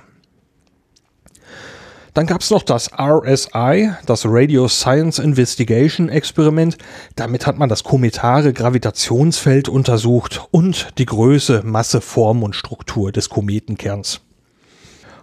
Dann 2.14 2.26
gab 2.26 2.40
es 2.40 2.50
noch 2.50 2.62
das 2.62 2.90
RSI, 2.92 3.92
das 4.04 4.24
Radio 4.26 4.66
Science 4.66 5.20
Investigation 5.20 6.08
Experiment. 6.08 6.76
Damit 7.14 7.46
hat 7.46 7.56
man 7.56 7.68
das 7.68 7.84
kometare 7.84 8.52
Gravitationsfeld 8.52 9.68
untersucht 9.68 10.48
und 10.50 10.88
die 10.98 11.06
Größe, 11.06 11.62
Masse, 11.64 12.00
Form 12.00 12.42
und 12.42 12.56
Struktur 12.56 13.12
des 13.12 13.28
Kometenkerns. 13.28 14.22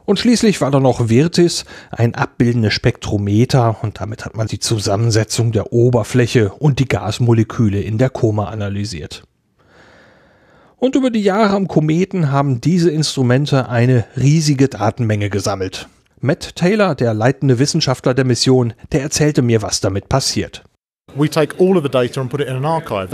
Und 0.05 0.19
schließlich 0.19 0.61
war 0.61 0.71
da 0.71 0.79
noch 0.79 1.09
Virtis, 1.09 1.65
ein 1.91 2.15
abbildendes 2.15 2.73
Spektrometer 2.73 3.75
und 3.81 3.99
damit 3.99 4.23
hat 4.23 4.37
man 4.37 4.47
die 4.47 4.59
Zusammensetzung 4.59 5.51
der 5.51 5.73
Oberfläche 5.73 6.53
und 6.53 6.79
die 6.79 6.87
Gasmoleküle 6.87 7.81
in 7.81 7.97
der 7.97 8.09
Koma 8.09 8.45
analysiert. 8.45 9.23
Und 10.77 10.95
über 10.95 11.09
die 11.09 11.23
Jahre 11.23 11.57
am 11.57 11.67
Kometen 11.67 12.31
haben 12.31 12.61
diese 12.61 12.89
Instrumente 12.89 13.67
eine 13.67 14.05
riesige 14.15 14.69
Datenmenge 14.69 15.29
gesammelt. 15.29 15.89
Matt 16.19 16.55
Taylor, 16.55 16.95
der 16.95 17.13
leitende 17.13 17.59
Wissenschaftler 17.59 18.15
der 18.15 18.25
Mission, 18.25 18.73
der 18.91 19.01
erzählte 19.01 19.43
mir, 19.43 19.61
was 19.61 19.81
damit 19.81 20.09
passiert. 20.09 20.63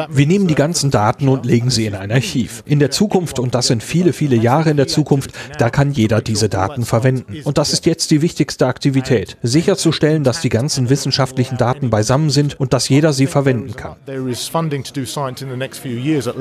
Wir 0.10 0.28
nehmen 0.28 0.48
die 0.48 0.56
ganzen 0.56 0.92
Daten 0.92 1.28
und 1.28 1.46
legen 1.46 1.70
sie 1.70 1.86
in 1.86 1.96
ein 1.96 2.12
Archiv. 2.12 2.64
In 2.66 2.80
der 2.80 2.92
Zukunft, 2.92 3.40
und 3.40 3.56
das 3.56 3.68
sind 3.68 3.84
viele, 3.84 4.14
viele 4.14 4.36
Jahre 4.36 4.70
in 4.70 4.78
der 4.78 4.88
Zukunft, 4.88 5.32
da 5.58 5.70
kann 5.70 5.92
jeder 5.92 6.22
diese 6.22 6.50
Daten 6.50 6.86
verwenden. 6.86 7.42
Und 7.44 7.58
das 7.58 7.74
ist 7.74 7.86
jetzt 7.86 8.12
die 8.12 8.22
wichtigste 8.22 8.68
Aktivität. 8.68 9.38
Sicherzustellen, 9.42 10.24
dass 10.24 10.42
die 10.42 10.50
ganzen 10.50 10.90
wissenschaftlichen 10.90 11.58
Daten 11.58 11.90
beisammen 11.90 12.30
sind 12.30 12.60
und 12.60 12.74
dass 12.74 12.90
jeder 12.90 13.14
sie 13.14 13.28
verwenden 13.28 13.76
kann. 13.76 13.96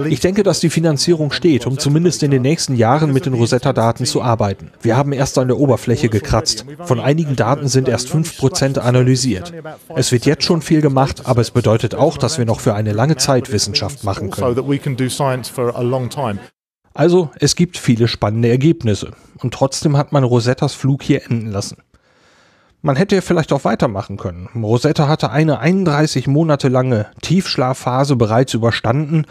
Ich 0.09 0.21
denke, 0.21 0.43
dass 0.43 0.61
die 0.61 0.71
Finanzierung 0.71 1.33
steht, 1.33 1.67
um 1.67 1.79
zumindest 1.79 2.23
in 2.23 2.31
den 2.31 2.43
nächsten 2.43 2.77
Jahren 2.77 3.13
mit 3.13 3.27
den 3.27 3.35
Rosetta-Daten 3.35 4.05
zu 4.05 4.23
arbeiten. 4.23 4.71
Wir 4.81 4.97
haben 4.97 5.13
erst 5.13 5.39
an 5.39 5.49
der 5.49 5.59
Oberfläche 5.59 6.09
gekratzt. 6.09 6.65
Von 6.85 7.01
einigen 7.01 7.37
Daten 7.37 7.69
sind 7.69 7.89
erst 7.89 8.09
5% 8.09 8.79
analysiert. 8.79 9.53
Es 9.95 10.13
wird 10.13 10.27
jetzt 10.27 10.45
schon 10.45 10.63
viel 10.63 10.81
gemacht, 10.81 11.23
aber 11.25 11.41
es 11.41 11.52
bedeutet 11.53 11.95
auch, 11.95 12.17
dass 12.17 12.39
wir 12.39 12.45
noch 12.45 12.61
für 12.61 12.75
eine 12.75 12.93
lange 12.93 13.17
Zeit 13.17 13.53
Wissenschaft 13.53 14.05
machen 14.05 14.31
können. 14.31 14.47
Also, 16.95 17.31
es 17.39 17.57
gibt 17.57 17.79
viele 17.79 18.09
spannende 18.09 18.51
Ergebnisse. 18.51 19.13
Und 19.39 19.55
trotzdem 19.55 19.97
hat 19.97 20.13
man 20.13 20.25
Rosettas 20.25 20.75
Flug 20.75 21.03
hier 21.03 21.25
enden 21.25 21.51
lassen. 21.51 21.79
Man 22.83 22.97
hätte 22.97 23.15
ja 23.15 23.21
vielleicht 23.21 23.53
auch 23.53 23.65
weitermachen 23.65 24.17
können. 24.17 24.49
Rosetta 24.57 25.07
hatte 25.07 25.31
eine 25.31 25.61
31 25.61 26.27
Monate 26.27 26.69
lange 26.69 27.07
Tiefschlafphase 27.23 28.17
bereits 28.17 28.55
überstanden. 28.55 29.27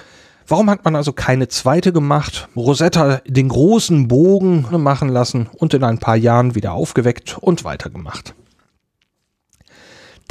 Warum 0.47 0.69
hat 0.69 0.85
man 0.85 0.95
also 0.95 1.11
keine 1.11 1.49
zweite 1.49 1.91
gemacht? 1.91 2.47
Rosetta 2.55 3.21
den 3.27 3.49
großen 3.49 4.07
Bogen 4.07 4.65
machen 4.81 5.09
lassen 5.09 5.49
und 5.57 5.73
in 5.73 5.83
ein 5.83 5.99
paar 5.99 6.15
Jahren 6.15 6.55
wieder 6.55 6.71
aufgeweckt 6.71 7.37
und 7.39 7.65
weitergemacht 7.65 8.33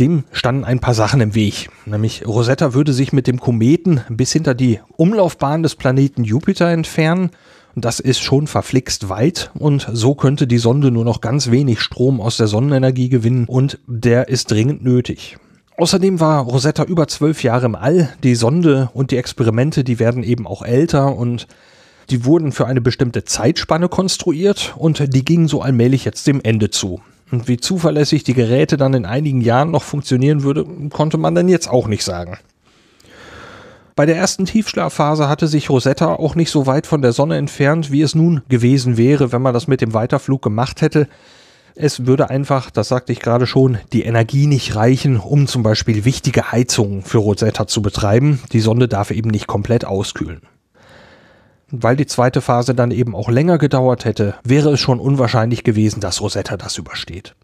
dem 0.01 0.25
standen 0.33 0.65
ein 0.65 0.81
paar 0.81 0.95
Sachen 0.95 1.21
im 1.21 1.35
Weg. 1.35 1.69
Nämlich 1.85 2.27
Rosetta 2.27 2.75
würde 2.75 2.93
sich 2.93 3.13
mit 3.13 3.27
dem 3.27 3.39
Kometen 3.39 4.01
bis 4.09 4.33
hinter 4.33 4.55
die 4.55 4.81
Umlaufbahn 4.97 5.63
des 5.63 5.77
Planeten 5.77 6.25
Jupiter 6.25 6.69
entfernen. 6.69 7.31
Und 7.77 7.85
das 7.85 8.01
ist 8.01 8.21
schon 8.21 8.49
verflixt 8.49 9.09
weit 9.09 9.53
und 9.55 9.89
so 9.93 10.17
könnte 10.17 10.49
die 10.49 10.59
Sonde 10.59 10.91
nur 10.91 11.05
noch 11.05 11.21
ganz 11.21 11.53
wenig 11.53 11.81
Strom 11.81 12.21
aus 12.21 12.37
der 12.37 12.49
Sonnenenergie 12.49 13.09
gewinnen 13.09 13.45
und 13.47 13.79
der 13.87 14.29
ist 14.29 14.51
dringend 14.51 14.83
nötig. 14.83 15.37
Außerdem 15.77 16.19
war 16.19 16.43
Rosetta 16.43 16.83
über 16.83 17.07
zwölf 17.07 17.45
Jahre 17.45 17.67
im 17.67 17.77
All. 17.77 18.11
Die 18.25 18.35
Sonde 18.35 18.91
und 18.93 19.13
die 19.13 19.19
Experimente, 19.19 19.85
die 19.85 20.01
werden 20.01 20.25
eben 20.25 20.47
auch 20.47 20.63
älter 20.63 21.17
und 21.17 21.47
die 22.11 22.25
wurden 22.25 22.51
für 22.51 22.67
eine 22.67 22.81
bestimmte 22.81 23.25
Zeitspanne 23.25 23.89
konstruiert 23.89 24.75
und 24.77 25.15
die 25.15 25.25
gingen 25.25 25.47
so 25.47 25.63
allmählich 25.63 26.05
jetzt 26.05 26.27
dem 26.27 26.41
Ende 26.43 26.71
zu. 26.71 27.01
Und 27.31 27.49
wie 27.49 27.59
zuverlässig 27.59 28.25
die 28.25 28.35
Geräte 28.35 28.77
dann 28.77 28.95
in 28.95 29.05
einigen 29.05 29.41
Jahren 29.41 29.71
noch 29.71 29.83
funktionieren 29.83 30.43
würde, 30.43 30.65
konnte 30.91 31.17
man 31.19 31.35
dann 31.35 31.49
jetzt 31.49 31.69
auch 31.69 31.87
nicht 31.87 32.05
sagen. 32.05 32.39
Bei 33.97 34.07
der 34.07 34.17
ersten 34.17 34.47
Tiefschlafphase 34.47 35.29
hatte 35.29 35.47
sich 35.47 35.69
Rosetta 35.69 36.15
auch 36.15 36.35
nicht 36.35 36.51
so 36.51 36.67
weit 36.67 36.87
von 36.87 37.03
der 37.03 37.13
Sonne 37.13 37.37
entfernt, 37.37 37.93
wie 37.93 38.03
es 38.03 38.15
nun 38.15 38.43
gewesen 38.49 38.97
wäre, 38.97 39.33
wenn 39.33 39.43
man 39.43 39.53
das 39.53 39.69
mit 39.69 39.81
dem 39.81 39.93
Weiterflug 39.93 40.43
gemacht 40.43 40.81
hätte. 40.81 41.07
Es 41.75 42.07
würde 42.07 42.31
einfach, 42.31 42.71
das 42.71 42.89
sagte 42.89 43.13
ich 43.13 43.21
gerade 43.21 43.47
schon, 43.47 43.79
die 43.93 44.03
Energie 44.03 44.47
nicht 44.47 44.75
reichen, 44.75 45.19
um 45.19 45.47
zum 45.47 45.63
Beispiel 45.63 46.05
wichtige 46.05 46.51
Heizungen 46.51 47.03
für 47.03 47.19
Rosetta 47.19 47.67
zu 47.67 47.83
betreiben. 47.83 48.41
Die 48.53 48.61
Sonde 48.61 48.89
darf 48.89 49.11
eben 49.11 49.31
nicht 49.31 49.47
komplett 49.47 49.85
auskühlen. 49.85 50.41
Weil 51.71 51.97
die 51.97 52.07
zweite 52.07 52.41
Phase 52.41 52.75
dann 52.75 52.91
eben 52.91 53.15
auch 53.15 53.29
länger 53.29 53.59
gedauert 53.59 54.05
hätte, 54.05 54.35
wäre 54.43 54.73
es 54.73 54.81
schon 54.81 54.99
unwahrscheinlich 54.99 55.65
gewesen, 55.65 56.01
dass 56.01 56.21
Rosetta 56.21 56.57
das 56.57 56.79
übersteht. 56.79 57.35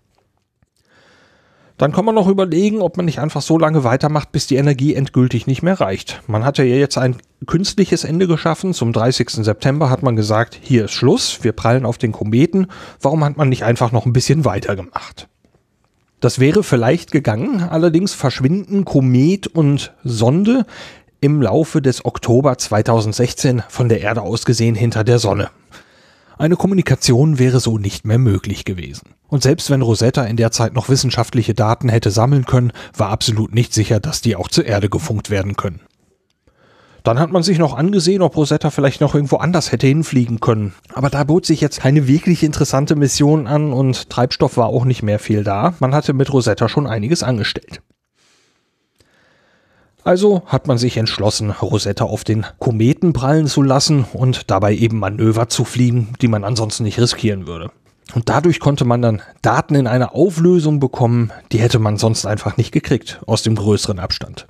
Dann 1.79 1.93
kann 1.93 2.07
man 2.07 2.15
noch 2.15 2.27
überlegen, 2.27 2.81
ob 2.81 2.97
man 2.97 3.05
nicht 3.05 3.21
einfach 3.21 3.43
so 3.43 3.59
lange 3.59 3.85
weitermacht, 3.85 4.33
bis 4.33 4.47
die 4.47 4.57
Energie 4.57 4.95
endgültig 4.95 5.47
nicht 5.47 5.63
mehr 5.63 5.79
reicht. 5.79 6.23
Man 6.27 6.43
hatte 6.43 6.63
ja 6.65 6.77
jetzt 6.77 6.97
ein 6.97 7.17
künstliches 7.47 8.05
Ende 8.05 8.27
geschaffen. 8.27 8.73
Zum 8.73 8.95
30. 8.95 9.29
September 9.31 9.91
hat 9.91 10.03
man 10.03 10.17
gesagt, 10.17 10.59
hier 10.61 10.87
ist 10.87 10.93
Schluss, 10.93 11.45
wir 11.45 11.53
prallen 11.53 11.85
auf 11.85 11.99
den 11.99 12.13
Kometen. 12.13 12.69
Warum 13.01 13.23
hat 13.25 13.37
man 13.37 13.51
nicht 13.51 13.65
einfach 13.65 13.93
noch 13.93 14.07
ein 14.07 14.15
bisschen 14.15 14.47
weitergemacht? 14.47 15.29
Das 16.21 16.39
wäre 16.39 16.63
vielleicht 16.63 17.11
gegangen, 17.11 17.63
allerdings 17.63 18.15
verschwinden 18.15 18.87
Komet 18.87 19.47
und 19.47 19.93
Sonde 20.03 20.65
im 21.21 21.43
Laufe 21.43 21.83
des 21.83 22.05
Oktober 22.05 22.59
2016 22.59 23.63
von 23.69 23.89
der 23.89 24.01
Erde 24.01 24.23
aus 24.23 24.45
gesehen 24.45 24.75
hinter 24.75 25.05
der 25.05 25.19
Sonne. 25.19 25.51
Eine 26.39 26.57
Kommunikation 26.57 27.39
wäre 27.39 27.61
so 27.61 27.79
nicht 27.79 28.05
mehr 28.05 28.19
möglich 28.19 28.65
gewesen. 28.67 29.15
Und 29.29 29.43
selbst 29.43 29.71
wenn 29.71 29.81
Rosetta 29.81 30.25
in 30.25 30.37
der 30.37 30.51
Zeit 30.51 30.75
noch 30.75 30.91
wissenschaftliche 30.91 31.55
Daten 31.55 31.89
hätte 31.89 32.11
sammeln 32.11 32.45
können, 32.45 32.73
war 32.95 33.09
absolut 33.09 33.55
nicht 33.55 33.73
sicher, 33.73 34.01
dass 34.01 34.21
die 34.21 34.37
auch 34.37 34.49
zur 34.49 34.67
Erde 34.67 34.91
gefunkt 34.91 35.31
werden 35.31 35.57
können. 35.57 35.81
Dann 37.07 37.21
hat 37.21 37.31
man 37.31 37.45
sich 37.45 37.59
noch 37.59 37.75
angesehen, 37.77 38.21
ob 38.21 38.37
Rosetta 38.37 38.71
vielleicht 38.71 39.01
noch 39.01 39.15
irgendwo 39.15 39.37
anders 39.37 39.71
hätte 39.71 39.87
hinfliegen 39.87 40.41
können. 40.41 40.75
Aber 40.93 41.09
da 41.09 41.23
bot 41.23 41.47
sich 41.47 41.61
jetzt 41.61 41.81
keine 41.81 42.09
wirklich 42.09 42.43
interessante 42.43 42.97
Mission 42.97 43.47
an 43.47 43.73
und 43.73 44.11
Treibstoff 44.11 44.57
war 44.57 44.67
auch 44.67 44.85
nicht 44.85 45.05
mehr 45.05 45.21
viel 45.21 45.45
da. 45.45 45.75
Man 45.79 45.95
hatte 45.95 46.13
mit 46.13 46.33
Rosetta 46.33 46.69
schon 46.69 46.89
einiges 46.89 47.23
angestellt. 47.23 47.81
Also 50.07 50.43
hat 50.47 50.69
man 50.69 50.79
sich 50.79 50.99
entschlossen, 50.99 51.51
Rosetta 51.51 52.05
auf 52.05 52.23
den 52.23 52.47
Kometen 52.61 53.13
prallen 53.13 53.49
zu 53.49 53.61
lassen 53.61 54.05
und 54.13 54.53
dabei 54.53 54.73
eben 54.73 55.01
Manöver 55.01 55.49
zu 55.49 55.65
fliegen, 55.65 56.15
die 56.23 56.29
man 56.29 56.45
ansonsten 56.45 56.85
nicht 56.85 57.01
riskieren 57.01 57.49
würde. 57.49 57.73
Und 58.15 58.29
dadurch 58.29 58.61
konnte 58.61 58.85
man 58.85 59.03
dann 59.03 59.21
Daten 59.43 59.75
in 59.75 59.89
einer 59.89 60.15
Auflösung 60.15 60.79
bekommen, 60.79 61.33
die 61.51 61.59
hätte 61.59 61.81
man 61.81 61.97
sonst 61.97 62.25
einfach 62.25 62.57
nicht 62.57 62.71
gekriegt 62.71 63.21
aus 63.27 63.43
dem 63.43 63.57
größeren 63.57 63.99
Abstand. 63.99 64.47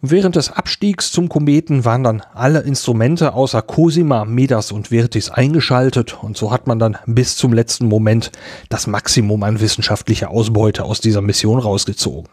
Und 0.00 0.12
während 0.12 0.34
des 0.34 0.50
Abstiegs 0.50 1.12
zum 1.12 1.28
Kometen 1.28 1.84
waren 1.84 2.02
dann 2.02 2.22
alle 2.32 2.60
Instrumente 2.60 3.34
außer 3.34 3.60
Cosima, 3.60 4.24
Medas 4.24 4.72
und 4.72 4.90
Virtis 4.90 5.28
eingeschaltet 5.28 6.16
und 6.22 6.38
so 6.38 6.50
hat 6.50 6.66
man 6.66 6.78
dann 6.78 6.96
bis 7.04 7.36
zum 7.36 7.52
letzten 7.52 7.86
Moment 7.86 8.32
das 8.70 8.86
Maximum 8.86 9.42
an 9.42 9.60
wissenschaftlicher 9.60 10.30
Ausbeute 10.30 10.84
aus 10.84 11.02
dieser 11.02 11.20
Mission 11.20 11.58
rausgezogen. 11.58 12.30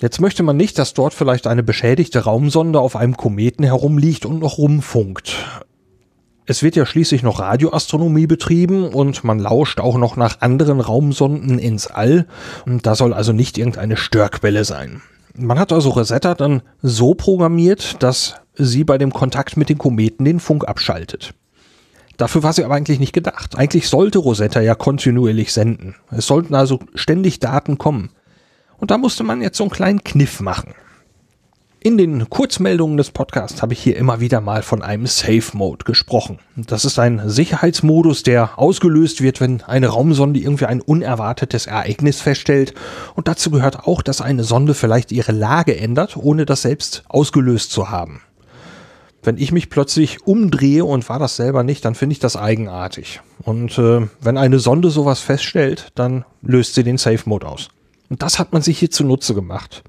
Jetzt 0.00 0.20
möchte 0.20 0.42
man 0.42 0.58
nicht, 0.58 0.78
dass 0.78 0.92
dort 0.92 1.14
vielleicht 1.14 1.46
eine 1.46 1.62
beschädigte 1.62 2.24
Raumsonde 2.24 2.78
auf 2.78 2.96
einem 2.96 3.16
Kometen 3.16 3.64
herumliegt 3.64 4.26
und 4.26 4.40
noch 4.40 4.58
rumfunkt. 4.58 5.36
Es 6.44 6.62
wird 6.62 6.76
ja 6.76 6.84
schließlich 6.84 7.22
noch 7.22 7.40
Radioastronomie 7.40 8.26
betrieben 8.26 8.84
und 8.88 9.24
man 9.24 9.38
lauscht 9.38 9.80
auch 9.80 9.96
noch 9.96 10.16
nach 10.16 10.42
anderen 10.42 10.80
Raumsonden 10.80 11.58
ins 11.58 11.86
All. 11.86 12.26
Und 12.66 12.86
da 12.86 12.94
soll 12.94 13.14
also 13.14 13.32
nicht 13.32 13.56
irgendeine 13.56 13.96
Störquelle 13.96 14.64
sein. 14.64 15.00
Man 15.34 15.58
hat 15.58 15.72
also 15.72 15.90
Rosetta 15.90 16.34
dann 16.34 16.62
so 16.82 17.14
programmiert, 17.14 18.02
dass 18.02 18.36
sie 18.54 18.84
bei 18.84 18.98
dem 18.98 19.12
Kontakt 19.12 19.56
mit 19.56 19.70
den 19.70 19.78
Kometen 19.78 20.24
den 20.24 20.40
Funk 20.40 20.68
abschaltet. 20.68 21.34
Dafür 22.16 22.42
war 22.42 22.52
sie 22.52 22.64
aber 22.64 22.74
eigentlich 22.74 23.00
nicht 23.00 23.12
gedacht. 23.12 23.56
Eigentlich 23.56 23.88
sollte 23.88 24.18
Rosetta 24.18 24.60
ja 24.60 24.74
kontinuierlich 24.74 25.52
senden. 25.52 25.96
Es 26.10 26.26
sollten 26.26 26.54
also 26.54 26.80
ständig 26.94 27.40
Daten 27.40 27.76
kommen. 27.76 28.10
Und 28.78 28.90
da 28.90 28.98
musste 28.98 29.24
man 29.24 29.42
jetzt 29.42 29.56
so 29.56 29.64
einen 29.64 29.70
kleinen 29.70 30.04
Kniff 30.04 30.40
machen. 30.40 30.74
In 31.86 31.98
den 31.98 32.28
Kurzmeldungen 32.28 32.96
des 32.96 33.12
Podcasts 33.12 33.62
habe 33.62 33.72
ich 33.72 33.78
hier 33.78 33.96
immer 33.96 34.18
wieder 34.18 34.40
mal 34.40 34.62
von 34.62 34.82
einem 34.82 35.06
Safe 35.06 35.44
Mode 35.52 35.84
gesprochen. 35.84 36.40
Das 36.56 36.84
ist 36.84 36.98
ein 36.98 37.22
Sicherheitsmodus, 37.28 38.24
der 38.24 38.58
ausgelöst 38.58 39.22
wird, 39.22 39.40
wenn 39.40 39.62
eine 39.62 39.86
Raumsonde 39.86 40.40
irgendwie 40.40 40.66
ein 40.66 40.80
unerwartetes 40.80 41.66
Ereignis 41.66 42.20
feststellt. 42.20 42.74
Und 43.14 43.28
dazu 43.28 43.52
gehört 43.52 43.86
auch, 43.86 44.02
dass 44.02 44.20
eine 44.20 44.42
Sonde 44.42 44.74
vielleicht 44.74 45.12
ihre 45.12 45.30
Lage 45.30 45.78
ändert, 45.78 46.16
ohne 46.16 46.44
das 46.44 46.62
selbst 46.62 47.04
ausgelöst 47.06 47.70
zu 47.70 47.88
haben. 47.88 48.20
Wenn 49.22 49.38
ich 49.38 49.52
mich 49.52 49.70
plötzlich 49.70 50.26
umdrehe 50.26 50.84
und 50.84 51.08
war 51.08 51.20
das 51.20 51.36
selber 51.36 51.62
nicht, 51.62 51.84
dann 51.84 51.94
finde 51.94 52.14
ich 52.14 52.18
das 52.18 52.36
eigenartig. 52.36 53.20
Und 53.42 53.78
äh, 53.78 54.08
wenn 54.20 54.38
eine 54.38 54.58
Sonde 54.58 54.90
sowas 54.90 55.20
feststellt, 55.20 55.92
dann 55.94 56.24
löst 56.42 56.74
sie 56.74 56.82
den 56.82 56.98
Safe 56.98 57.22
Mode 57.26 57.46
aus. 57.46 57.68
Und 58.08 58.22
das 58.22 58.38
hat 58.38 58.52
man 58.52 58.62
sich 58.62 58.78
hier 58.78 58.90
zunutze 58.90 59.34
gemacht. 59.34 59.82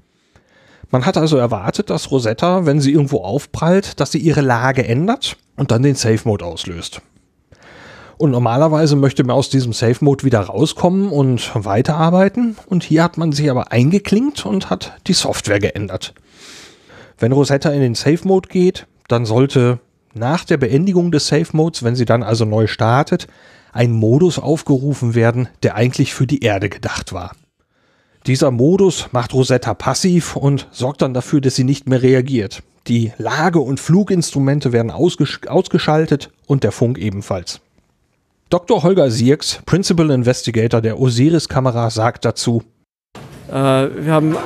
Man 0.90 1.04
hat 1.04 1.16
also 1.16 1.36
erwartet, 1.36 1.90
dass 1.90 2.10
Rosetta, 2.10 2.64
wenn 2.64 2.80
sie 2.80 2.92
irgendwo 2.92 3.18
aufprallt, 3.18 4.00
dass 4.00 4.12
sie 4.12 4.18
ihre 4.18 4.40
Lage 4.40 4.86
ändert 4.86 5.36
und 5.56 5.70
dann 5.70 5.82
den 5.82 5.94
Safe 5.94 6.20
Mode 6.24 6.46
auslöst. 6.46 7.02
Und 8.16 8.32
normalerweise 8.32 8.96
möchte 8.96 9.22
man 9.22 9.36
aus 9.36 9.48
diesem 9.48 9.72
Safe 9.72 10.04
Mode 10.04 10.24
wieder 10.24 10.40
rauskommen 10.40 11.10
und 11.10 11.52
weiterarbeiten. 11.54 12.56
Und 12.66 12.82
hier 12.82 13.04
hat 13.04 13.16
man 13.16 13.32
sich 13.32 13.50
aber 13.50 13.70
eingeklinkt 13.70 14.44
und 14.44 14.70
hat 14.70 14.98
die 15.06 15.12
Software 15.12 15.60
geändert. 15.60 16.14
Wenn 17.18 17.32
Rosetta 17.32 17.70
in 17.70 17.80
den 17.80 17.94
Safe 17.94 18.26
Mode 18.26 18.48
geht, 18.48 18.86
dann 19.06 19.24
sollte 19.24 19.78
nach 20.14 20.44
der 20.44 20.56
Beendigung 20.56 21.12
des 21.12 21.28
Safe 21.28 21.56
Modes, 21.56 21.82
wenn 21.82 21.96
sie 21.96 22.06
dann 22.06 22.22
also 22.22 22.44
neu 22.44 22.66
startet, 22.66 23.28
ein 23.72 23.92
Modus 23.92 24.38
aufgerufen 24.38 25.14
werden, 25.14 25.48
der 25.62 25.76
eigentlich 25.76 26.14
für 26.14 26.26
die 26.26 26.42
Erde 26.42 26.68
gedacht 26.68 27.12
war. 27.12 27.32
Dieser 28.28 28.50
Modus 28.50 29.06
macht 29.10 29.32
Rosetta 29.32 29.72
passiv 29.72 30.36
und 30.36 30.68
sorgt 30.70 31.00
dann 31.00 31.14
dafür, 31.14 31.40
dass 31.40 31.54
sie 31.54 31.64
nicht 31.64 31.88
mehr 31.88 32.02
reagiert. 32.02 32.62
Die 32.86 33.10
Lage- 33.16 33.60
und 33.60 33.80
Fluginstrumente 33.80 34.70
werden 34.70 34.90
ausgesch 34.90 35.40
ausgeschaltet 35.48 36.30
und 36.46 36.62
der 36.62 36.70
Funk 36.70 36.98
ebenfalls. 36.98 37.60
Dr. 38.50 38.82
Holger 38.82 39.10
Sierks, 39.10 39.60
Principal 39.64 40.10
Investigator 40.10 40.82
der 40.82 41.00
Osiris-Kamera, 41.00 41.88
sagt 41.88 42.26
dazu, 42.26 42.62
äh, 43.50 43.54
wir 43.54 44.12
haben 44.12 44.36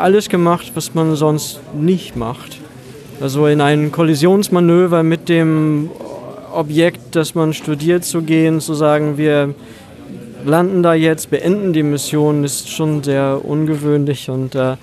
alles 0.00 0.28
gemacht, 0.28 0.72
was 0.74 0.94
man 0.94 1.14
sonst 1.14 1.60
nicht 1.74 2.16
macht. 2.16 2.58
Also 3.20 3.46
in 3.46 3.60
ein 3.60 3.92
Kollisionsmanöver 3.92 5.04
mit 5.04 5.28
dem 5.28 5.90
Objekt, 6.52 7.14
das 7.14 7.36
man 7.36 7.54
studiert, 7.54 8.04
zu 8.04 8.22
gehen, 8.22 8.60
zu 8.60 8.74
sagen, 8.74 9.16
wir 9.16 9.54
landen 10.44 10.82
da 10.82 10.94
jetzt, 10.94 11.30
beenden 11.30 11.72
die 11.72 11.82
Mission, 11.82 12.44
ist 12.44 12.70
schon 12.70 13.02
sehr 13.02 13.40
ungewöhnlich 13.44 14.30
und 14.30 14.54
äh, 14.54 14.76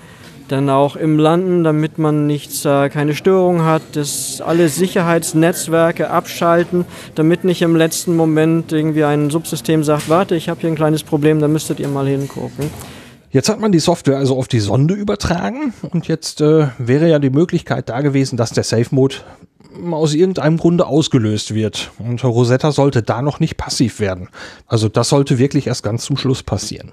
dann 0.48 0.70
auch 0.70 0.96
im 0.96 1.18
Landen, 1.18 1.64
damit 1.64 1.98
man 1.98 2.26
nichts, 2.26 2.64
äh, 2.64 2.88
keine 2.88 3.14
Störung 3.14 3.64
hat, 3.64 3.82
dass 3.94 4.40
alle 4.40 4.68
Sicherheitsnetzwerke 4.68 6.10
abschalten, 6.10 6.84
damit 7.14 7.44
nicht 7.44 7.62
im 7.62 7.74
letzten 7.74 8.16
Moment 8.16 8.72
irgendwie 8.72 9.04
ein 9.04 9.30
Subsystem 9.30 9.82
sagt, 9.82 10.08
warte, 10.08 10.36
ich 10.36 10.48
habe 10.48 10.60
hier 10.60 10.70
ein 10.70 10.76
kleines 10.76 11.02
Problem, 11.02 11.40
da 11.40 11.48
müsstet 11.48 11.80
ihr 11.80 11.88
mal 11.88 12.06
hingucken. 12.06 12.70
Jetzt 13.36 13.50
hat 13.50 13.60
man 13.60 13.70
die 13.70 13.80
Software 13.80 14.16
also 14.16 14.38
auf 14.38 14.48
die 14.48 14.60
Sonde 14.60 14.94
übertragen 14.94 15.74
und 15.90 16.08
jetzt 16.08 16.40
äh, 16.40 16.68
wäre 16.78 17.06
ja 17.06 17.18
die 17.18 17.28
Möglichkeit 17.28 17.90
da 17.90 18.00
gewesen, 18.00 18.38
dass 18.38 18.48
der 18.48 18.64
Safe 18.64 18.86
Mode 18.92 19.16
aus 19.90 20.14
irgendeinem 20.14 20.56
Grunde 20.56 20.86
ausgelöst 20.86 21.52
wird. 21.52 21.90
Und 21.98 22.24
Rosetta 22.24 22.72
sollte 22.72 23.02
da 23.02 23.20
noch 23.20 23.38
nicht 23.38 23.58
passiv 23.58 24.00
werden. 24.00 24.30
Also 24.66 24.88
das 24.88 25.10
sollte 25.10 25.38
wirklich 25.38 25.66
erst 25.66 25.82
ganz 25.82 26.06
zum 26.06 26.16
Schluss 26.16 26.42
passieren. 26.42 26.92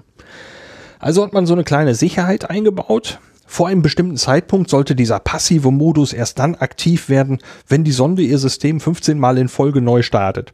Also 0.98 1.24
hat 1.24 1.32
man 1.32 1.46
so 1.46 1.54
eine 1.54 1.64
kleine 1.64 1.94
Sicherheit 1.94 2.50
eingebaut. 2.50 3.20
Vor 3.46 3.68
einem 3.68 3.80
bestimmten 3.80 4.18
Zeitpunkt 4.18 4.68
sollte 4.68 4.94
dieser 4.94 5.20
passive 5.20 5.70
Modus 5.70 6.12
erst 6.12 6.38
dann 6.40 6.56
aktiv 6.56 7.08
werden, 7.08 7.38
wenn 7.68 7.84
die 7.84 7.92
Sonde 7.92 8.20
ihr 8.20 8.36
System 8.36 8.80
15 8.80 9.18
Mal 9.18 9.38
in 9.38 9.48
Folge 9.48 9.80
neu 9.80 10.02
startet. 10.02 10.52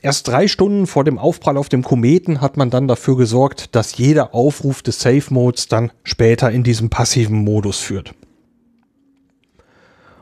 Erst 0.00 0.28
drei 0.28 0.46
Stunden 0.46 0.86
vor 0.86 1.04
dem 1.04 1.18
Aufprall 1.18 1.56
auf 1.56 1.68
dem 1.68 1.82
Kometen 1.82 2.40
hat 2.40 2.56
man 2.56 2.70
dann 2.70 2.86
dafür 2.86 3.16
gesorgt, 3.16 3.74
dass 3.74 3.96
jeder 3.96 4.34
Aufruf 4.34 4.82
des 4.82 5.00
Safe 5.00 5.24
Modes 5.30 5.68
dann 5.68 5.90
später 6.04 6.50
in 6.50 6.62
diesem 6.62 6.88
passiven 6.88 7.42
Modus 7.42 7.78
führt. 7.78 8.14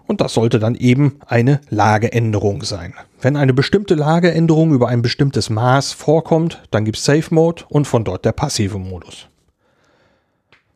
Und 0.07 0.21
das 0.21 0.35
sollte 0.35 0.59
dann 0.59 0.75
eben 0.75 1.21
eine 1.27 1.61
Lageänderung 1.69 2.65
sein. 2.65 2.95
Wenn 3.21 3.37
eine 3.37 3.55
bestimmte 3.55 3.95
Lageänderung 3.95 4.73
über 4.73 4.89
ein 4.89 5.03
bestimmtes 5.03 5.51
Maß 5.51 5.93
vorkommt, 5.93 6.63
dann 6.71 6.85
gibt 6.85 6.97
es 6.97 7.05
Safe 7.05 7.33
Mode 7.33 7.65
und 7.69 7.87
von 7.87 8.03
dort 8.03 8.25
der 8.25 8.33
passive 8.33 8.79
Modus. 8.79 9.29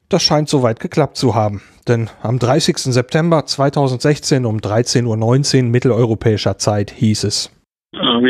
Das 0.08 0.22
scheint 0.22 0.48
soweit 0.48 0.78
geklappt 0.78 1.16
zu 1.16 1.34
haben, 1.34 1.62
denn 1.88 2.10
am 2.22 2.38
30. 2.38 2.78
September 2.78 3.46
2016 3.46 4.44
um 4.44 4.58
13.19 4.58 5.56
Uhr 5.56 5.62
mitteleuropäischer 5.64 6.58
Zeit 6.58 6.92
hieß 6.92 7.24
es. 7.24 7.50
Uh, 7.94 8.20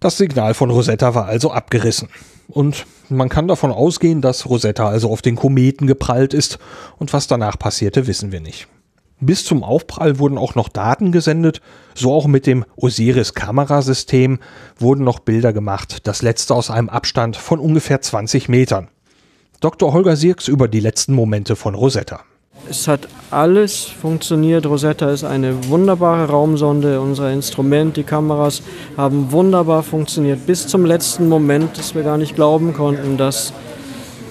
das 0.00 0.16
Signal 0.16 0.54
von 0.54 0.70
Rosetta 0.70 1.14
war 1.14 1.26
also 1.26 1.50
abgerissen. 1.52 2.08
Und 2.48 2.86
man 3.10 3.28
kann 3.28 3.48
davon 3.48 3.70
ausgehen, 3.70 4.22
dass 4.22 4.48
Rosetta 4.48 4.88
also 4.88 5.10
auf 5.10 5.22
den 5.22 5.36
Kometen 5.36 5.86
geprallt 5.86 6.34
ist 6.34 6.58
und 6.98 7.12
was 7.12 7.26
danach 7.26 7.58
passierte, 7.58 8.06
wissen 8.06 8.32
wir 8.32 8.40
nicht. 8.40 8.66
Bis 9.20 9.44
zum 9.44 9.62
Aufprall 9.62 10.18
wurden 10.18 10.38
auch 10.38 10.54
noch 10.54 10.70
Daten 10.70 11.12
gesendet, 11.12 11.60
so 11.94 12.14
auch 12.14 12.26
mit 12.26 12.46
dem 12.46 12.64
Osiris-Kamerasystem 12.76 14.38
wurden 14.78 15.04
noch 15.04 15.18
Bilder 15.18 15.52
gemacht, 15.52 16.06
das 16.06 16.22
letzte 16.22 16.54
aus 16.54 16.70
einem 16.70 16.88
Abstand 16.88 17.36
von 17.36 17.58
ungefähr 17.58 18.00
20 18.00 18.48
Metern. 18.48 18.88
Dr. 19.60 19.92
Holger 19.92 20.16
Sirks 20.16 20.48
über 20.48 20.68
die 20.68 20.80
letzten 20.80 21.12
Momente 21.12 21.54
von 21.54 21.74
Rosetta. 21.74 22.20
Es 22.70 22.86
hat 22.86 23.08
alles 23.32 23.82
funktioniert. 23.82 24.64
Rosetta 24.64 25.10
ist 25.10 25.24
eine 25.24 25.68
wunderbare 25.68 26.28
Raumsonde. 26.28 27.00
Unser 27.00 27.32
Instrument, 27.32 27.96
die 27.96 28.04
Kameras 28.04 28.62
haben 28.96 29.32
wunderbar 29.32 29.82
funktioniert. 29.82 30.46
Bis 30.46 30.68
zum 30.68 30.84
letzten 30.84 31.28
Moment, 31.28 31.76
dass 31.76 31.96
wir 31.96 32.04
gar 32.04 32.16
nicht 32.16 32.36
glauben 32.36 32.72
konnten, 32.72 33.16
das 33.16 33.52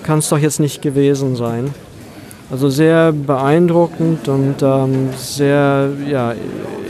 kann 0.04 0.19
es 0.19 0.30
doch 0.30 0.38
jetzt 0.38 0.62
nicht 0.62 0.82
gewesen 0.82 1.36
sein. 1.36 1.73
Also 2.49 2.69
sehr 2.69 3.12
beeindruckend 3.12 4.30
und 4.30 4.56
ähm, 4.62 5.10
sehr 5.17 5.89
ja, 6.10 6.34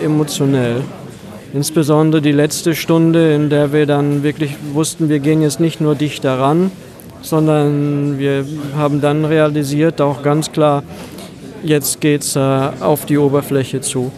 emotionell. 0.04 0.84
Insbesondere 1.52 2.22
die 2.22 2.32
letzte 2.32 2.76
Stunde, 2.76 3.34
in 3.34 3.50
der 3.50 3.74
wir 3.74 3.88
dann 3.88 4.22
wirklich 4.22 4.56
wussten, 4.74 5.10
wir 5.10 5.18
gehen 5.18 5.42
jetzt 5.42 5.60
nicht 5.60 5.82
nur 5.82 5.96
dichter 5.96 6.38
ran, 6.38 6.70
sondern 7.24 8.20
wir 8.20 8.46
haben 8.78 9.02
dann 9.02 9.26
realisiert, 9.26 10.00
auch 10.00 10.22
ganz 10.22 10.52
klar, 10.52 10.84
jetzt 11.64 12.02
geht 12.02 12.22
es 12.22 12.36
äh, 12.36 12.40
auf 12.40 13.06
die 13.06 13.18
Oberfläche 13.18 13.82
zu. 13.82 14.12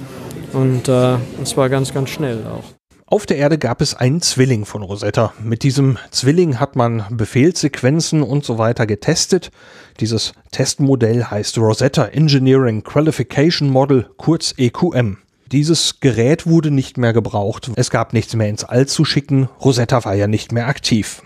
Und 0.54 0.88
äh, 0.88 1.18
zwar 1.44 1.70
ganz, 1.70 1.94
ganz 1.94 2.10
schnell 2.10 2.46
auch. 2.46 2.64
Auf 3.06 3.26
der 3.26 3.38
Erde 3.38 3.58
gab 3.58 3.82
es 3.82 3.94
einen 3.94 4.22
Zwilling 4.22 4.64
von 4.64 4.84
Rosetta. 4.84 5.34
Mit 5.44 5.64
diesem 5.64 5.98
Zwilling 6.12 6.62
hat 6.62 6.78
man 6.78 7.04
Befehlssequenzen 7.10 8.24
und 8.24 8.46
so 8.46 8.58
weiter 8.58 8.88
getestet. 8.88 9.52
Dieses 10.00 10.32
Testmodell 10.52 11.26
heißt 11.26 11.58
Rosetta 11.58 12.06
Engineering 12.06 12.84
Qualification 12.84 13.70
Model, 13.70 14.10
kurz 14.16 14.54
EQM. 14.58 15.18
Dieses 15.52 16.00
Gerät 16.00 16.48
wurde 16.48 16.72
nicht 16.72 16.98
mehr 16.98 17.12
gebraucht. 17.12 17.72
Es 17.76 17.90
gab 17.90 18.14
nichts 18.14 18.34
mehr 18.34 18.48
ins 18.48 18.64
All 18.64 18.88
zu 18.88 19.04
schicken. 19.04 19.50
Rosetta 19.60 20.06
war 20.06 20.16
ja 20.16 20.28
nicht 20.28 20.54
mehr 20.54 20.68
aktiv. 20.68 21.22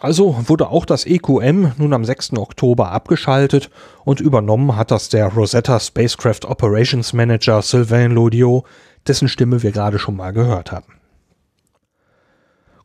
Also 0.00 0.48
wurde 0.48 0.68
auch 0.70 0.86
das 0.86 1.04
EQM 1.04 1.72
nun 1.76 1.92
am 1.92 2.06
6. 2.06 2.32
Oktober 2.38 2.90
abgeschaltet 2.90 3.70
und 4.04 4.20
übernommen 4.20 4.74
hat 4.74 4.90
das 4.90 5.10
der 5.10 5.26
Rosetta 5.26 5.78
Spacecraft 5.78 6.46
Operations 6.46 7.12
Manager 7.12 7.60
Sylvain 7.60 8.12
Lodiot, 8.12 8.64
dessen 9.06 9.28
Stimme 9.28 9.62
wir 9.62 9.72
gerade 9.72 9.98
schon 9.98 10.16
mal 10.16 10.32
gehört 10.32 10.72
haben. 10.72 10.94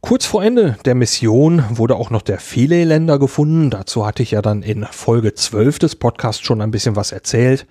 Kurz 0.02 0.26
vor 0.26 0.44
Ende 0.44 0.78
der 0.84 0.94
Mission 0.94 1.64
wurde 1.70 1.96
auch 1.96 2.10
noch 2.10 2.22
der 2.22 2.38
Philae-Länder 2.38 3.18
gefunden. 3.18 3.70
Dazu 3.70 4.06
hatte 4.06 4.22
ich 4.22 4.32
ja 4.32 4.42
dann 4.42 4.62
in 4.62 4.84
Folge 4.84 5.34
12 5.34 5.80
des 5.80 5.96
Podcasts 5.96 6.46
schon 6.46 6.62
ein 6.62 6.70
bisschen 6.70 6.98
was 6.98 7.14
erzählt. 7.14 7.66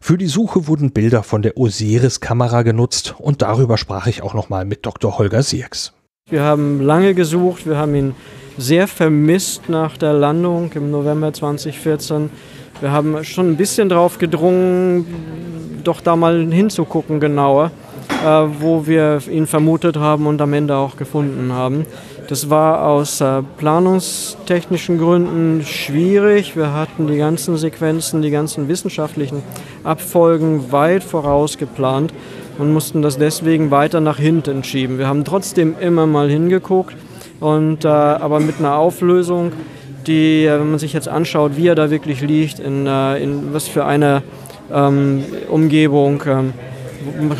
Für 0.00 0.18
die 0.18 0.26
Suche 0.26 0.66
wurden 0.68 0.92
Bilder 0.92 1.22
von 1.22 1.40
der 1.40 1.56
Osiris-Kamera 1.56 2.62
genutzt 2.62 3.14
und 3.18 3.40
darüber 3.40 3.78
sprach 3.78 4.06
ich 4.06 4.22
auch 4.22 4.34
nochmal 4.34 4.66
mit 4.66 4.84
Dr. 4.84 5.18
Holger 5.18 5.42
Sierks. 5.42 5.94
Wir 6.32 6.44
haben 6.44 6.80
lange 6.80 7.12
gesucht, 7.12 7.66
wir 7.66 7.76
haben 7.76 7.94
ihn 7.94 8.14
sehr 8.56 8.88
vermisst 8.88 9.68
nach 9.68 9.98
der 9.98 10.14
Landung 10.14 10.72
im 10.72 10.90
November 10.90 11.30
2014. 11.30 12.30
Wir 12.80 12.90
haben 12.90 13.22
schon 13.22 13.50
ein 13.50 13.56
bisschen 13.58 13.90
drauf 13.90 14.16
gedrungen, 14.16 15.04
doch 15.84 16.00
da 16.00 16.16
mal 16.16 16.50
hinzugucken 16.50 17.20
genauer, 17.20 17.70
äh, 18.24 18.46
wo 18.60 18.86
wir 18.86 19.20
ihn 19.30 19.46
vermutet 19.46 19.98
haben 19.98 20.26
und 20.26 20.40
am 20.40 20.54
Ende 20.54 20.74
auch 20.74 20.96
gefunden 20.96 21.52
haben. 21.52 21.84
Das 22.30 22.48
war 22.48 22.86
aus 22.86 23.20
äh, 23.20 23.42
planungstechnischen 23.58 24.96
Gründen 24.96 25.62
schwierig. 25.66 26.56
Wir 26.56 26.72
hatten 26.72 27.08
die 27.08 27.18
ganzen 27.18 27.58
Sequenzen, 27.58 28.22
die 28.22 28.30
ganzen 28.30 28.68
wissenschaftlichen 28.68 29.42
Abfolgen 29.84 30.72
weit 30.72 31.04
vorausgeplant 31.04 32.14
und 32.62 32.72
mussten 32.72 33.02
das 33.02 33.18
deswegen 33.18 33.72
weiter 33.72 34.00
nach 34.00 34.18
hinten 34.18 34.62
schieben. 34.62 34.96
Wir 34.96 35.08
haben 35.08 35.24
trotzdem 35.24 35.74
immer 35.80 36.06
mal 36.06 36.30
hingeguckt, 36.30 36.94
und, 37.40 37.84
äh, 37.84 37.88
aber 37.88 38.38
mit 38.38 38.60
einer 38.60 38.76
Auflösung, 38.76 39.50
die, 40.06 40.44
äh, 40.44 40.60
wenn 40.60 40.70
man 40.70 40.78
sich 40.78 40.92
jetzt 40.92 41.08
anschaut, 41.08 41.56
wie 41.56 41.66
er 41.66 41.74
da 41.74 41.90
wirklich 41.90 42.20
liegt, 42.20 42.60
in, 42.60 42.86
äh, 42.86 43.20
in 43.20 43.52
was 43.52 43.66
für 43.66 43.84
eine 43.84 44.22
ähm, 44.72 45.24
Umgebung, 45.50 46.22
ähm, 46.24 46.52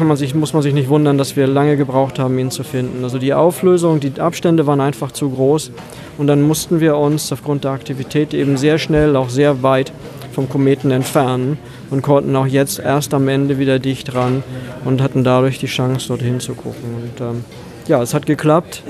man 0.01 0.17
sich, 0.17 0.35
muss 0.35 0.55
man 0.55 0.63
sich 0.63 0.75
nicht 0.75 0.89
wundern, 0.89 1.19
dass 1.19 1.37
wir 1.37 1.47
lange 1.47 1.77
gebraucht 1.77 2.19
haben, 2.19 2.37
ihn 2.41 2.51
zu 2.51 2.65
finden. 2.65 3.05
Also 3.05 3.19
die 3.19 3.33
Auflösung, 3.33 4.01
die 4.01 4.21
Abstände 4.21 4.67
waren 4.67 4.81
einfach 4.81 5.13
zu 5.13 5.31
groß 5.31 5.71
und 6.19 6.27
dann 6.27 6.43
mussten 6.43 6.81
wir 6.81 6.97
uns 6.97 7.31
aufgrund 7.31 7.63
der 7.63 7.71
Aktivität 7.71 8.35
eben 8.35 8.57
sehr 8.57 8.79
schnell, 8.79 9.15
auch 9.15 9.29
sehr 9.29 9.63
weit 9.63 9.93
vom 10.33 10.49
Kometen 10.49 10.91
entfernen 10.91 11.59
und 11.91 12.03
konnten 12.03 12.35
auch 12.37 12.47
jetzt 12.47 12.79
erst 12.79 13.15
am 13.15 13.29
Ende 13.29 13.59
wieder 13.59 13.79
dicht 13.79 14.15
ran 14.15 14.43
und 14.85 15.03
hatten 15.03 15.25
dadurch 15.25 15.59
die 15.59 15.67
Chance, 15.67 16.09
dorthin 16.09 16.41
zu 16.41 16.55
gucken. 16.55 16.95
Und 16.95 17.21
ähm, 17.21 17.45
ja, 17.87 18.03
es 18.03 18.15
hat 18.15 18.27
geklappt. 18.27 18.83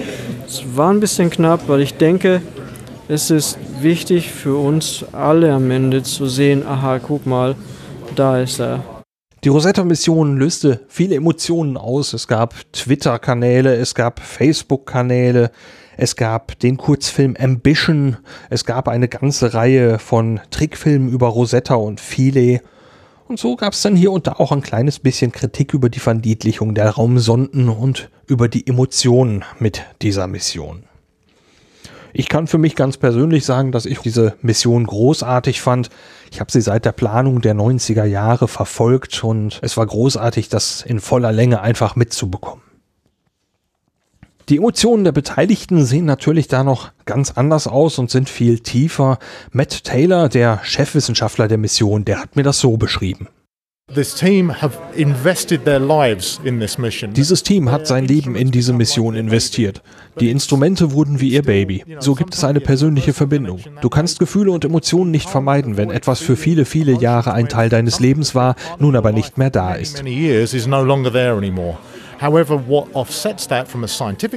Es 0.47 0.63
war 0.75 0.91
ein 0.91 1.01
bisschen 1.01 1.31
knapp, 1.31 1.69
weil 1.69 1.81
ich 1.81 1.95
denke, 1.95 2.43
es 3.09 3.31
ist 3.31 3.59
wichtig 3.81 4.31
für 4.31 4.57
uns 4.57 5.05
alle 5.13 5.53
am 5.53 5.71
Ende 5.71 6.03
zu 6.03 6.27
sehen, 6.27 6.67
aha, 6.67 6.99
guck 6.99 7.27
mal, 7.27 7.55
da 8.15 8.39
ist 8.39 8.61
er. 8.61 8.85
Die 9.45 9.49
Rosetta-Mission 9.49 10.37
löste 10.37 10.81
viele 10.87 11.17
Emotionen 11.17 11.77
aus. 11.77 12.13
Es 12.13 12.29
gab 12.29 12.55
Twitter-Kanäle, 12.73 13.75
es 13.75 13.95
gab 13.95 14.21
Facebook-Kanäle, 14.21 15.51
es 16.03 16.17
gab 16.17 16.59
den 16.59 16.79
Kurzfilm 16.79 17.37
Ambition, 17.39 18.17
es 18.51 18.65
gab 18.65 18.89
eine 18.89 19.07
ganze 19.07 19.55
Reihe 19.55 20.01
von 20.01 20.41
Trickfilmen 20.51 21.09
über 21.09 21.29
Rosetta 21.29 21.77
und 21.77 22.01
Philae. 22.01 22.61
Und 23.29 23.39
so 23.39 23.55
gab 23.55 23.73
es 23.73 23.83
dann 23.83 23.95
hier 23.95 24.11
und 24.11 24.27
da 24.27 24.33
auch 24.33 24.51
ein 24.51 24.63
kleines 24.63 24.99
bisschen 24.99 25.31
Kritik 25.31 25.73
über 25.75 25.89
die 25.89 26.01
Verniedlichung 26.01 26.75
der 26.75 26.91
Raumsonden 26.91 27.69
und 27.69 28.11
über 28.27 28.49
die 28.49 28.67
Emotionen 28.67 29.45
mit 29.61 29.85
dieser 30.03 30.27
Mission. 30.27 30.83
Ich 32.13 32.29
kann 32.29 32.49
für 32.49 32.59
mich 32.59 32.75
ganz 32.75 32.97
persönlich 32.97 33.45
sagen, 33.45 33.71
dass 33.71 33.87
ich 33.87 34.01
diese 34.01 34.35
Mission 34.43 34.85
großartig 34.85 35.61
fand. 35.61 35.89
Ich 36.33 36.41
habe 36.41 36.51
sie 36.51 36.63
seit 36.63 36.85
der 36.85 36.91
Planung 36.91 37.43
der 37.43 37.55
90er 37.55 38.05
Jahre 38.07 38.49
verfolgt 38.49 39.23
und 39.23 39.61
es 39.63 39.77
war 39.77 39.87
großartig, 39.87 40.49
das 40.49 40.83
in 40.83 40.99
voller 40.99 41.31
Länge 41.31 41.61
einfach 41.61 41.95
mitzubekommen. 41.95 42.72
Die 44.53 44.59
Emotionen 44.59 45.03
der 45.05 45.13
Beteiligten 45.13 45.83
sehen 45.83 46.05
natürlich 46.05 46.47
da 46.47 46.63
noch 46.63 46.91
ganz 47.07 47.31
anders 47.31 47.67
aus 47.67 47.99
und 47.99 48.11
sind 48.11 48.29
viel 48.29 48.59
tiefer. 48.59 49.19
Matt 49.51 49.83
Taylor, 49.85 50.29
der 50.29 50.61
Chefwissenschaftler 50.63 51.49
der 51.49 51.57
Mission, 51.57 52.05
der 52.05 52.21
hat 52.21 52.37
mir 52.37 52.43
das 52.43 52.59
so 52.61 52.77
beschrieben. 52.77 53.29
Dieses 53.95 54.15
Team 57.43 57.71
hat 57.71 57.87
sein 57.87 58.05
Leben 58.05 58.37
in 58.37 58.51
diese 58.51 58.75
Mission 58.75 59.15
investiert. 59.15 59.83
Die 60.21 60.31
Instrumente 60.31 60.93
wurden 60.93 61.21
wie 61.21 61.31
ihr 61.31 61.43
Baby. 61.43 61.85
So 61.99 62.15
gibt 62.15 62.35
es 62.35 62.45
eine 62.45 62.61
persönliche 62.61 63.15
Verbindung. 63.15 63.61
Du 63.81 63.89
kannst 63.89 64.19
Gefühle 64.19 64.51
und 64.53 64.67
Emotionen 64.67 65.11
nicht 65.11 65.31
vermeiden, 65.31 65.79
wenn 65.79 65.91
etwas 65.91 66.21
für 66.21 66.37
viele, 66.37 66.67
viele 66.67 66.93
Jahre 66.93 67.33
ein 67.33 67.49
Teil 67.49 67.71
deines 67.71 68.01
Lebens 68.01 68.35
war, 68.35 68.57
nun 68.79 68.97
aber 68.97 69.13
nicht 69.13 69.39
mehr 69.39 69.51
da 69.51 69.73
ist. 69.73 70.05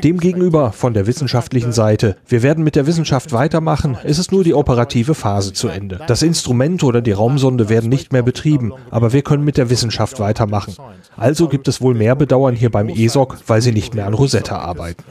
Demgegenüber 0.02 0.72
von 0.72 0.94
der 0.94 1.06
wissenschaftlichen 1.08 1.72
Seite, 1.72 2.18
wir 2.28 2.42
werden 2.42 2.64
mit 2.64 2.76
der 2.76 2.88
Wissenschaft 2.88 3.32
weitermachen, 3.32 3.98
ist 4.04 4.18
es 4.18 4.32
nur 4.32 4.44
die 4.44 4.54
operative 4.54 5.14
Phase 5.14 5.54
zu 5.54 5.68
Ende. 5.68 6.02
Das 6.08 6.24
Instrument 6.24 6.84
oder 6.84 7.02
die 7.02 7.12
Raumsonde 7.12 7.70
werden 7.70 7.90
nicht 7.90 8.12
mehr 8.12 8.24
betrieben, 8.24 8.74
aber 8.90 9.14
wir 9.14 9.22
können 9.22 9.44
mit 9.44 9.58
der 9.58 9.70
Wissenschaft 9.70 10.20
weitermachen. 10.20 10.76
Also 11.16 11.48
gibt 11.48 11.68
es 11.68 11.80
wohl 11.80 11.94
mehr 11.94 12.16
Bedauern 12.16 12.56
hier 12.56 12.72
beim 12.72 12.90
ESOC, 12.90 13.38
weil 13.48 13.62
sie 13.62 13.72
nicht 13.72 13.94
mehr 13.94 14.08
an 14.08 14.14
Rosetta 14.16 14.58
arbeiten. 14.58 15.04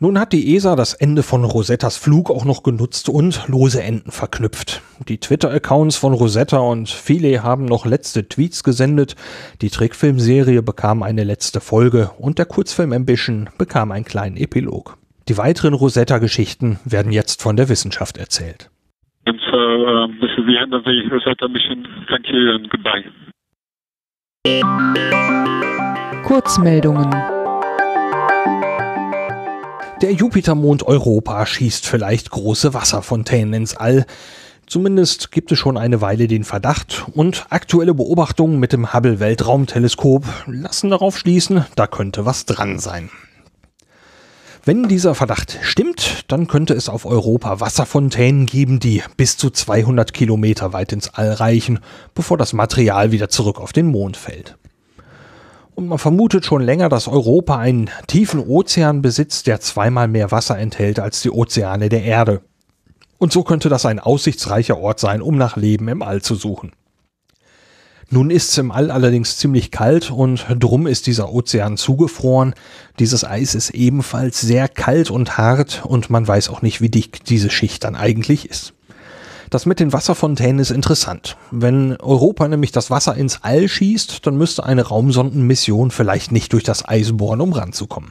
Nun 0.00 0.18
hat 0.18 0.32
die 0.32 0.56
ESA 0.56 0.74
das 0.74 0.92
Ende 0.92 1.22
von 1.22 1.44
Rosettas 1.44 1.96
Flug 1.96 2.28
auch 2.28 2.44
noch 2.44 2.64
genutzt 2.64 3.08
und 3.08 3.46
lose 3.46 3.80
Enden 3.80 4.10
verknüpft. 4.10 4.82
Die 5.08 5.18
Twitter-Accounts 5.18 5.96
von 5.96 6.12
Rosetta 6.12 6.58
und 6.58 6.88
Philae 6.88 7.38
haben 7.38 7.64
noch 7.64 7.86
letzte 7.86 8.28
Tweets 8.28 8.64
gesendet, 8.64 9.14
die 9.62 9.70
Trickfilmserie 9.70 10.62
bekam 10.62 11.04
eine 11.04 11.22
letzte 11.22 11.60
Folge 11.60 12.10
und 12.18 12.38
der 12.38 12.46
Kurzfilm 12.46 12.92
Ambition 12.92 13.48
bekam 13.56 13.92
einen 13.92 14.04
kleinen 14.04 14.36
Epilog. 14.36 14.98
Die 15.28 15.38
weiteren 15.38 15.74
Rosetta-Geschichten 15.74 16.80
werden 16.84 17.12
jetzt 17.12 17.40
von 17.40 17.56
der 17.56 17.68
Wissenschaft 17.68 18.18
erzählt. 18.18 18.70
And 19.26 19.40
so 19.50 19.56
um, 19.56 20.18
this 20.20 20.30
is 20.36 20.44
the 20.46 20.56
end 20.56 20.74
of 20.74 20.82
the 20.84 21.08
Rosetta 21.08 21.48
mission. 21.48 21.86
Thank 22.08 22.26
you 22.28 22.50
and 22.50 22.68
goodbye. 22.68 23.04
Kurzmeldungen 26.24 27.10
der 30.04 30.12
Jupitermond 30.12 30.82
Europa 30.82 31.46
schießt 31.46 31.86
vielleicht 31.86 32.28
große 32.28 32.74
Wasserfontänen 32.74 33.54
ins 33.54 33.74
All. 33.74 34.04
Zumindest 34.66 35.32
gibt 35.32 35.50
es 35.50 35.58
schon 35.58 35.78
eine 35.78 36.02
Weile 36.02 36.28
den 36.28 36.44
Verdacht 36.44 37.06
und 37.14 37.46
aktuelle 37.48 37.94
Beobachtungen 37.94 38.60
mit 38.60 38.74
dem 38.74 38.92
Hubble 38.92 39.18
Weltraumteleskop 39.18 40.26
lassen 40.46 40.90
darauf 40.90 41.16
schließen, 41.16 41.64
da 41.74 41.86
könnte 41.86 42.26
was 42.26 42.44
dran 42.44 42.78
sein. 42.78 43.08
Wenn 44.62 44.88
dieser 44.88 45.14
Verdacht 45.14 45.58
stimmt, 45.62 46.24
dann 46.28 46.48
könnte 46.48 46.74
es 46.74 46.90
auf 46.90 47.06
Europa 47.06 47.60
Wasserfontänen 47.60 48.44
geben, 48.44 48.80
die 48.80 49.02
bis 49.16 49.38
zu 49.38 49.48
200 49.48 50.12
Kilometer 50.12 50.74
weit 50.74 50.92
ins 50.92 51.14
All 51.14 51.32
reichen, 51.32 51.78
bevor 52.14 52.36
das 52.36 52.52
Material 52.52 53.10
wieder 53.10 53.30
zurück 53.30 53.58
auf 53.58 53.72
den 53.72 53.86
Mond 53.86 54.18
fällt. 54.18 54.58
Und 55.74 55.88
man 55.88 55.98
vermutet 55.98 56.44
schon 56.44 56.62
länger, 56.62 56.88
dass 56.88 57.08
Europa 57.08 57.58
einen 57.58 57.90
tiefen 58.06 58.40
Ozean 58.40 59.02
besitzt, 59.02 59.46
der 59.46 59.60
zweimal 59.60 60.06
mehr 60.06 60.30
Wasser 60.30 60.58
enthält 60.58 61.00
als 61.00 61.20
die 61.20 61.30
Ozeane 61.30 61.88
der 61.88 62.04
Erde. 62.04 62.42
Und 63.18 63.32
so 63.32 63.42
könnte 63.42 63.68
das 63.68 63.86
ein 63.86 63.98
aussichtsreicher 63.98 64.78
Ort 64.78 65.00
sein, 65.00 65.22
um 65.22 65.36
nach 65.36 65.56
Leben 65.56 65.88
im 65.88 66.02
All 66.02 66.22
zu 66.22 66.34
suchen. 66.34 66.72
Nun 68.10 68.30
ist 68.30 68.50
es 68.50 68.58
im 68.58 68.70
All 68.70 68.90
allerdings 68.90 69.38
ziemlich 69.38 69.70
kalt 69.70 70.10
und 70.10 70.46
drum 70.60 70.86
ist 70.86 71.06
dieser 71.06 71.32
Ozean 71.32 71.76
zugefroren. 71.76 72.54
Dieses 72.98 73.24
Eis 73.24 73.54
ist 73.54 73.70
ebenfalls 73.70 74.40
sehr 74.40 74.68
kalt 74.68 75.10
und 75.10 75.38
hart 75.38 75.84
und 75.84 76.10
man 76.10 76.28
weiß 76.28 76.50
auch 76.50 76.62
nicht, 76.62 76.80
wie 76.80 76.90
dick 76.90 77.24
diese 77.24 77.50
Schicht 77.50 77.82
dann 77.82 77.96
eigentlich 77.96 78.48
ist. 78.48 78.74
Das 79.54 79.66
mit 79.66 79.78
den 79.78 79.92
Wasserfontänen 79.92 80.58
ist 80.58 80.72
interessant. 80.72 81.36
Wenn 81.52 81.96
Europa 81.98 82.48
nämlich 82.48 82.72
das 82.72 82.90
Wasser 82.90 83.14
ins 83.14 83.44
All 83.44 83.68
schießt, 83.68 84.26
dann 84.26 84.36
müsste 84.36 84.64
eine 84.64 84.82
Raumsondenmission 84.82 85.92
vielleicht 85.92 86.32
nicht 86.32 86.52
durch 86.52 86.64
das 86.64 86.88
Eis 86.88 87.16
bohren, 87.16 87.40
um 87.40 87.52
ranzukommen. 87.52 88.10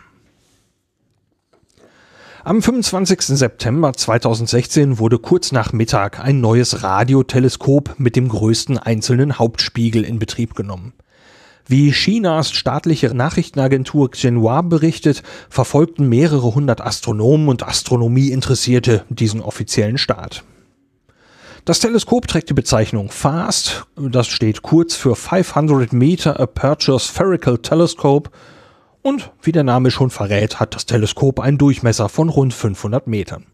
Am 2.46 2.62
25. 2.62 3.24
September 3.38 3.92
2016 3.92 5.00
wurde 5.00 5.20
kurz 5.20 5.52
nach 5.52 5.74
Mittag 5.74 6.22
ein 6.22 6.40
neues 6.40 6.82
Radioteleskop 6.82 7.96
mit 7.98 8.16
dem 8.16 8.30
größten 8.30 8.78
einzelnen 8.78 9.38
Hauptspiegel 9.38 10.06
in 10.06 10.20
Betrieb 10.20 10.56
genommen. 10.56 10.94
Wie 11.68 11.92
Chinas 11.92 12.54
staatliche 12.54 13.14
Nachrichtenagentur 13.14 14.12
Xinhua 14.12 14.62
berichtet, 14.62 15.24
verfolgten 15.50 16.08
mehrere 16.08 16.56
hundert 16.56 16.80
Astronomen 16.80 17.50
und 17.50 17.68
Astronomieinteressierte 17.68 19.04
diesen 19.10 19.42
offiziellen 19.42 19.98
Start. 19.98 20.46
Das 21.66 21.80
Teleskop 21.80 22.28
trägt 22.28 22.50
die 22.50 22.54
Bezeichnung 22.54 23.10
FAST, 23.10 23.86
das 23.96 24.28
steht 24.28 24.64
kurz 24.64 24.96
für 24.96 25.16
500 25.16 25.94
Meter 25.94 26.38
Aperture 26.38 27.00
Spherical 27.00 27.58
Telescope 27.58 28.32
und 29.02 29.32
wie 29.42 29.54
der 29.54 29.64
Name 29.64 29.90
schon 29.90 30.10
verrät, 30.10 30.60
hat 30.60 30.76
das 30.76 30.86
Teleskop 30.86 31.40
einen 31.40 31.58
Durchmesser 31.58 32.10
von 32.10 32.28
rund 32.28 32.54
500 32.54 33.08
Metern. 33.08 33.46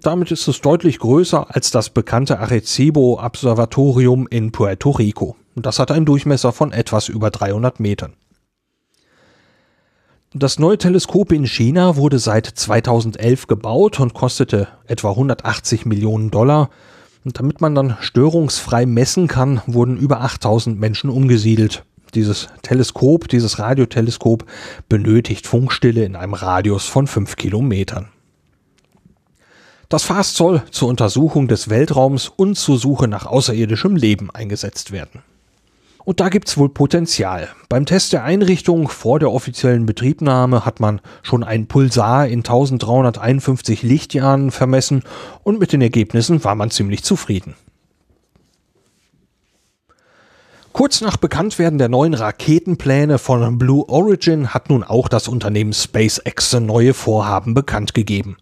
Damit 0.00 0.30
ist 0.30 0.46
es 0.46 0.60
deutlich 0.60 1.00
größer 1.00 1.52
als 1.52 1.72
das 1.72 1.90
bekannte 1.90 2.38
Arecibo 2.38 3.20
Observatorium 3.20 4.28
in 4.28 4.52
Puerto 4.52 4.90
Rico. 4.90 5.34
Das 5.56 5.80
hat 5.80 5.90
einen 5.90 6.06
Durchmesser 6.06 6.52
von 6.52 6.70
etwas 6.70 7.08
über 7.08 7.32
300 7.32 7.80
Metern. 7.80 8.12
Das 10.32 10.60
neue 10.60 10.78
Teleskop 10.78 11.32
in 11.32 11.46
China 11.46 11.96
wurde 11.96 12.20
seit 12.20 12.46
2011 12.46 13.48
gebaut 13.48 13.98
und 13.98 14.14
kostete 14.14 14.68
etwa 14.86 15.10
180 15.10 15.84
Millionen 15.84 16.30
Dollar 16.30 16.70
und 17.26 17.40
damit 17.40 17.60
man 17.60 17.74
dann 17.74 17.96
störungsfrei 18.00 18.86
messen 18.86 19.26
kann, 19.26 19.60
wurden 19.66 19.96
über 19.96 20.20
8000 20.20 20.78
Menschen 20.78 21.10
umgesiedelt. 21.10 21.84
Dieses 22.14 22.46
Teleskop, 22.62 23.26
dieses 23.26 23.58
Radioteleskop 23.58 24.46
benötigt 24.88 25.48
Funkstille 25.48 26.04
in 26.04 26.14
einem 26.14 26.34
Radius 26.34 26.86
von 26.86 27.08
5 27.08 27.34
Kilometern. 27.34 28.10
Das 29.88 30.04
FAST 30.04 30.36
soll 30.36 30.62
zur 30.70 30.88
Untersuchung 30.88 31.48
des 31.48 31.68
Weltraums 31.68 32.28
und 32.28 32.54
zur 32.54 32.78
Suche 32.78 33.08
nach 33.08 33.26
außerirdischem 33.26 33.96
Leben 33.96 34.30
eingesetzt 34.30 34.92
werden. 34.92 35.22
Und 36.06 36.20
da 36.20 36.28
gibt's 36.28 36.56
wohl 36.56 36.68
Potenzial. 36.68 37.48
Beim 37.68 37.84
Test 37.84 38.12
der 38.12 38.22
Einrichtung 38.22 38.86
vor 38.88 39.18
der 39.18 39.32
offiziellen 39.32 39.86
Betriebnahme 39.86 40.64
hat 40.64 40.78
man 40.78 41.00
schon 41.24 41.42
ein 41.42 41.66
Pulsar 41.66 42.28
in 42.28 42.38
1351 42.38 43.82
Lichtjahren 43.82 44.52
vermessen 44.52 45.02
und 45.42 45.58
mit 45.58 45.72
den 45.72 45.82
Ergebnissen 45.82 46.44
war 46.44 46.54
man 46.54 46.70
ziemlich 46.70 47.02
zufrieden. 47.02 47.56
Kurz 50.72 51.00
nach 51.00 51.16
Bekanntwerden 51.16 51.80
der 51.80 51.88
neuen 51.88 52.14
Raketenpläne 52.14 53.18
von 53.18 53.58
Blue 53.58 53.84
Origin 53.88 54.54
hat 54.54 54.70
nun 54.70 54.84
auch 54.84 55.08
das 55.08 55.26
Unternehmen 55.26 55.72
SpaceX 55.72 56.52
neue 56.52 56.94
Vorhaben 56.94 57.52
bekannt 57.52 57.94
gegeben. 57.94 58.36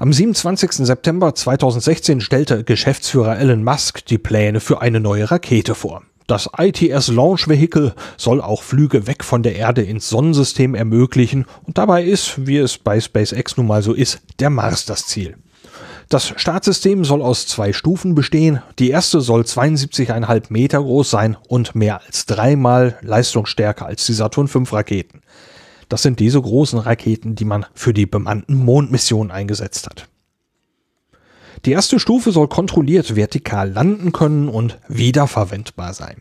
Am 0.00 0.12
27. 0.12 0.84
September 0.84 1.32
2016 1.32 2.20
stellte 2.20 2.64
Geschäftsführer 2.64 3.38
Elon 3.38 3.62
Musk 3.62 4.04
die 4.04 4.18
Pläne 4.18 4.58
für 4.58 4.82
eine 4.82 4.98
neue 4.98 5.30
Rakete 5.30 5.76
vor. 5.76 6.02
Das 6.26 6.48
ITS 6.56 7.08
Launch 7.08 7.48
Vehicle 7.48 7.94
soll 8.16 8.40
auch 8.40 8.62
Flüge 8.62 9.06
weg 9.06 9.24
von 9.24 9.42
der 9.42 9.56
Erde 9.56 9.82
ins 9.82 10.08
Sonnensystem 10.08 10.74
ermöglichen 10.74 11.44
und 11.64 11.76
dabei 11.76 12.02
ist, 12.02 12.46
wie 12.46 12.56
es 12.56 12.78
bei 12.78 12.98
SpaceX 12.98 13.58
nun 13.58 13.66
mal 13.66 13.82
so 13.82 13.92
ist, 13.92 14.20
der 14.38 14.48
Mars 14.48 14.86
das 14.86 15.06
Ziel. 15.06 15.36
Das 16.08 16.32
Startsystem 16.36 17.04
soll 17.04 17.22
aus 17.22 17.46
zwei 17.46 17.72
Stufen 17.72 18.14
bestehen. 18.14 18.62
Die 18.78 18.90
erste 18.90 19.20
soll 19.20 19.42
72,5 19.42 20.44
Meter 20.48 20.78
groß 20.80 21.10
sein 21.10 21.36
und 21.48 21.74
mehr 21.74 22.00
als 22.06 22.26
dreimal 22.26 22.98
leistungsstärker 23.02 23.86
als 23.86 24.06
die 24.06 24.12
Saturn 24.12 24.48
V 24.48 24.60
Raketen. 24.74 25.20
Das 25.88 26.02
sind 26.02 26.20
diese 26.20 26.40
großen 26.40 26.78
Raketen, 26.78 27.34
die 27.34 27.44
man 27.44 27.66
für 27.74 27.92
die 27.92 28.06
bemannten 28.06 28.54
Mondmissionen 28.54 29.30
eingesetzt 29.30 29.86
hat. 29.86 30.08
Die 31.64 31.72
erste 31.72 31.98
Stufe 31.98 32.30
soll 32.30 32.48
kontrolliert 32.48 33.16
vertikal 33.16 33.70
landen 33.70 34.12
können 34.12 34.48
und 34.48 34.78
wiederverwendbar 34.88 35.94
sein. 35.94 36.16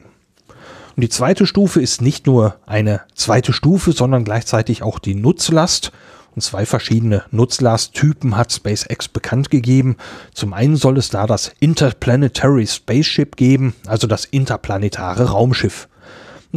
Und 0.95 1.01
die 1.01 1.09
zweite 1.09 1.45
Stufe 1.45 1.81
ist 1.81 2.01
nicht 2.01 2.27
nur 2.27 2.55
eine 2.65 3.01
zweite 3.13 3.51
Stufe, 3.51 3.91
sondern 3.91 4.23
gleichzeitig 4.23 4.83
auch 4.83 4.99
die 4.99 5.15
Nutzlast. 5.15 5.91
Und 6.35 6.41
zwei 6.41 6.65
verschiedene 6.65 7.23
Nutzlasttypen 7.31 8.37
hat 8.37 8.53
SpaceX 8.53 9.07
bekannt 9.07 9.51
gegeben. 9.51 9.97
Zum 10.33 10.53
einen 10.53 10.77
soll 10.77 10.97
es 10.97 11.09
da 11.09 11.27
das 11.27 11.51
Interplanetary 11.59 12.65
Spaceship 12.65 13.35
geben, 13.35 13.75
also 13.85 14.07
das 14.07 14.25
interplanetare 14.25 15.29
Raumschiff. 15.29 15.87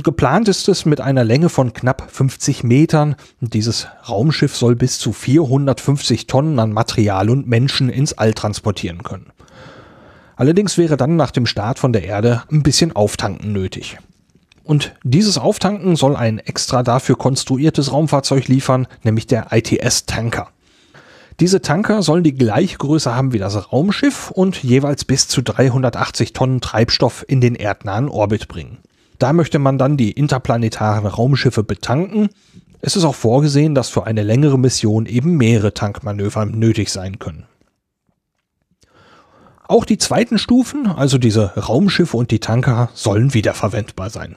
Geplant 0.03 0.47
ist 0.47 0.69
es 0.69 0.85
mit 0.85 1.01
einer 1.01 1.25
Länge 1.25 1.49
von 1.49 1.73
knapp 1.73 2.11
50 2.11 2.63
Metern. 2.65 3.17
Dieses 3.41 3.89
Raumschiff 4.07 4.55
soll 4.55 4.77
bis 4.77 4.99
zu 4.99 5.15
450 5.15 6.27
Tonnen 6.27 6.59
an 6.59 6.71
Material 6.71 7.31
und 7.31 7.47
Menschen 7.47 7.89
ins 7.89 8.13
All 8.13 8.35
transportieren 8.35 9.03
können. 9.03 9.33
Allerdings 10.37 10.77
wäre 10.77 10.99
dann 10.99 11.17
nach 11.17 11.31
dem 11.31 11.47
Start 11.47 11.79
von 11.79 11.95
der 11.95 12.05
Erde 12.05 12.43
ein 12.53 12.63
bisschen 12.63 12.95
Auftanken 12.95 13.55
nötig. 13.55 13.97
Und 14.65 14.95
dieses 15.03 15.39
Auftanken 15.39 15.97
soll 15.97 16.15
ein 16.15 16.41
extra 16.41 16.83
dafür 16.83 17.17
konstruiertes 17.17 17.91
Raumfahrzeug 17.91 18.49
liefern, 18.49 18.87
nämlich 19.03 19.27
der 19.27 19.47
ITS-Tanker. 19.51 20.49
Diese 21.41 21.63
Tanker 21.63 22.03
sollen 22.03 22.23
die 22.23 22.35
gleiche 22.35 22.77
Größe 22.77 23.15
haben 23.15 23.33
wie 23.33 23.39
das 23.39 23.73
Raumschiff 23.73 24.31
und 24.31 24.63
jeweils 24.63 25.07
bis 25.07 25.27
zu 25.27 25.41
380 25.41 26.35
Tonnen 26.35 26.61
Treibstoff 26.61 27.25
in 27.27 27.41
den 27.41 27.55
erdnahen 27.55 28.11
Orbit 28.11 28.49
bringen. 28.49 28.77
Da 29.19 29.33
möchte 29.33 29.59
man 29.59 29.79
dann 29.79 29.97
die 29.97 30.13
interplanetaren 30.13 31.07
Raumschiffe 31.07 31.63
betanken. 31.63 32.29
Es 32.81 32.97
ist 32.97 33.05
auch 33.05 33.15
vorgesehen, 33.15 33.75
dass 33.75 33.89
für 33.89 34.07
eine 34.07 34.23
längere 34.23 34.59
Mission 34.59 35.07
eben 35.07 35.37
mehrere 35.37 35.75
Tankmanöver 35.75 36.45
nötig 36.45 36.91
sein 36.91 37.19
können. 37.19 37.47
Auch 39.69 39.85
die 39.85 39.99
zweiten 39.99 40.39
Stufen, 40.39 40.87
also 40.87 41.19
diese 41.19 41.55
Raumschiffe 41.57 42.17
und 42.17 42.31
die 42.31 42.39
Tanker, 42.39 42.91
sollen 42.95 43.35
wiederverwendbar 43.35 44.11
sein. 44.11 44.37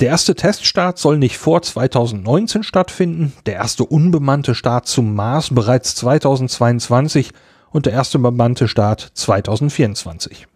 Der 0.00 0.08
erste 0.08 0.34
Teststart 0.34 0.98
soll 0.98 1.18
nicht 1.18 1.38
vor 1.38 1.62
2019 1.62 2.64
stattfinden, 2.64 3.32
der 3.46 3.54
erste 3.54 3.84
unbemannte 3.84 4.56
Start 4.56 4.88
zum 4.88 5.14
Mars 5.14 5.50
bereits 5.54 5.94
2022 5.94 7.30
und 7.70 7.86
der 7.86 7.92
erste 7.92 8.18
bemannte 8.18 8.66
Start 8.66 9.12
2024. 9.14 10.48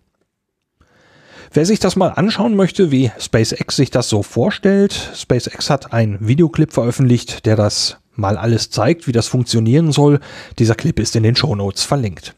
Wer 1.53 1.65
sich 1.65 1.79
das 1.79 1.97
mal 1.97 2.09
anschauen 2.09 2.57
möchte, 2.57 2.91
wie 2.91 3.11
SpaceX 3.19 3.77
sich 3.77 3.91
das 3.91 4.09
so 4.09 4.23
vorstellt, 4.23 5.13
SpaceX 5.15 5.71
hat 5.71 5.93
einen 5.93 6.27
Videoclip 6.27 6.73
veröffentlicht, 6.73 7.47
der 7.47 7.57
das 7.57 7.99
mal 8.15 8.37
alles 8.37 8.71
zeigt, 8.71 9.07
wie 9.07 9.13
das 9.13 9.29
funktionieren 9.29 9.93
soll. 9.93 10.21
Dieser 10.59 10.75
Clip 10.75 10.99
ist 10.99 11.17
in 11.17 11.23
den 11.23 11.37
Show 11.37 11.55
Notes 11.55 11.85
verlinkt. 11.85 12.35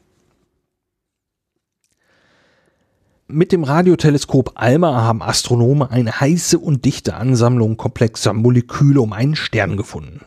Mit 3.26 3.52
dem 3.52 3.62
Radioteleskop 3.64 4.52
ALMA 4.56 5.02
haben 5.02 5.22
Astronomen 5.22 5.88
eine 5.88 6.20
heiße 6.20 6.58
und 6.58 6.84
dichte 6.84 7.14
Ansammlung 7.14 7.76
komplexer 7.76 8.32
Moleküle 8.32 9.00
um 9.00 9.12
einen 9.12 9.36
Stern 9.36 9.76
gefunden. 9.76 10.20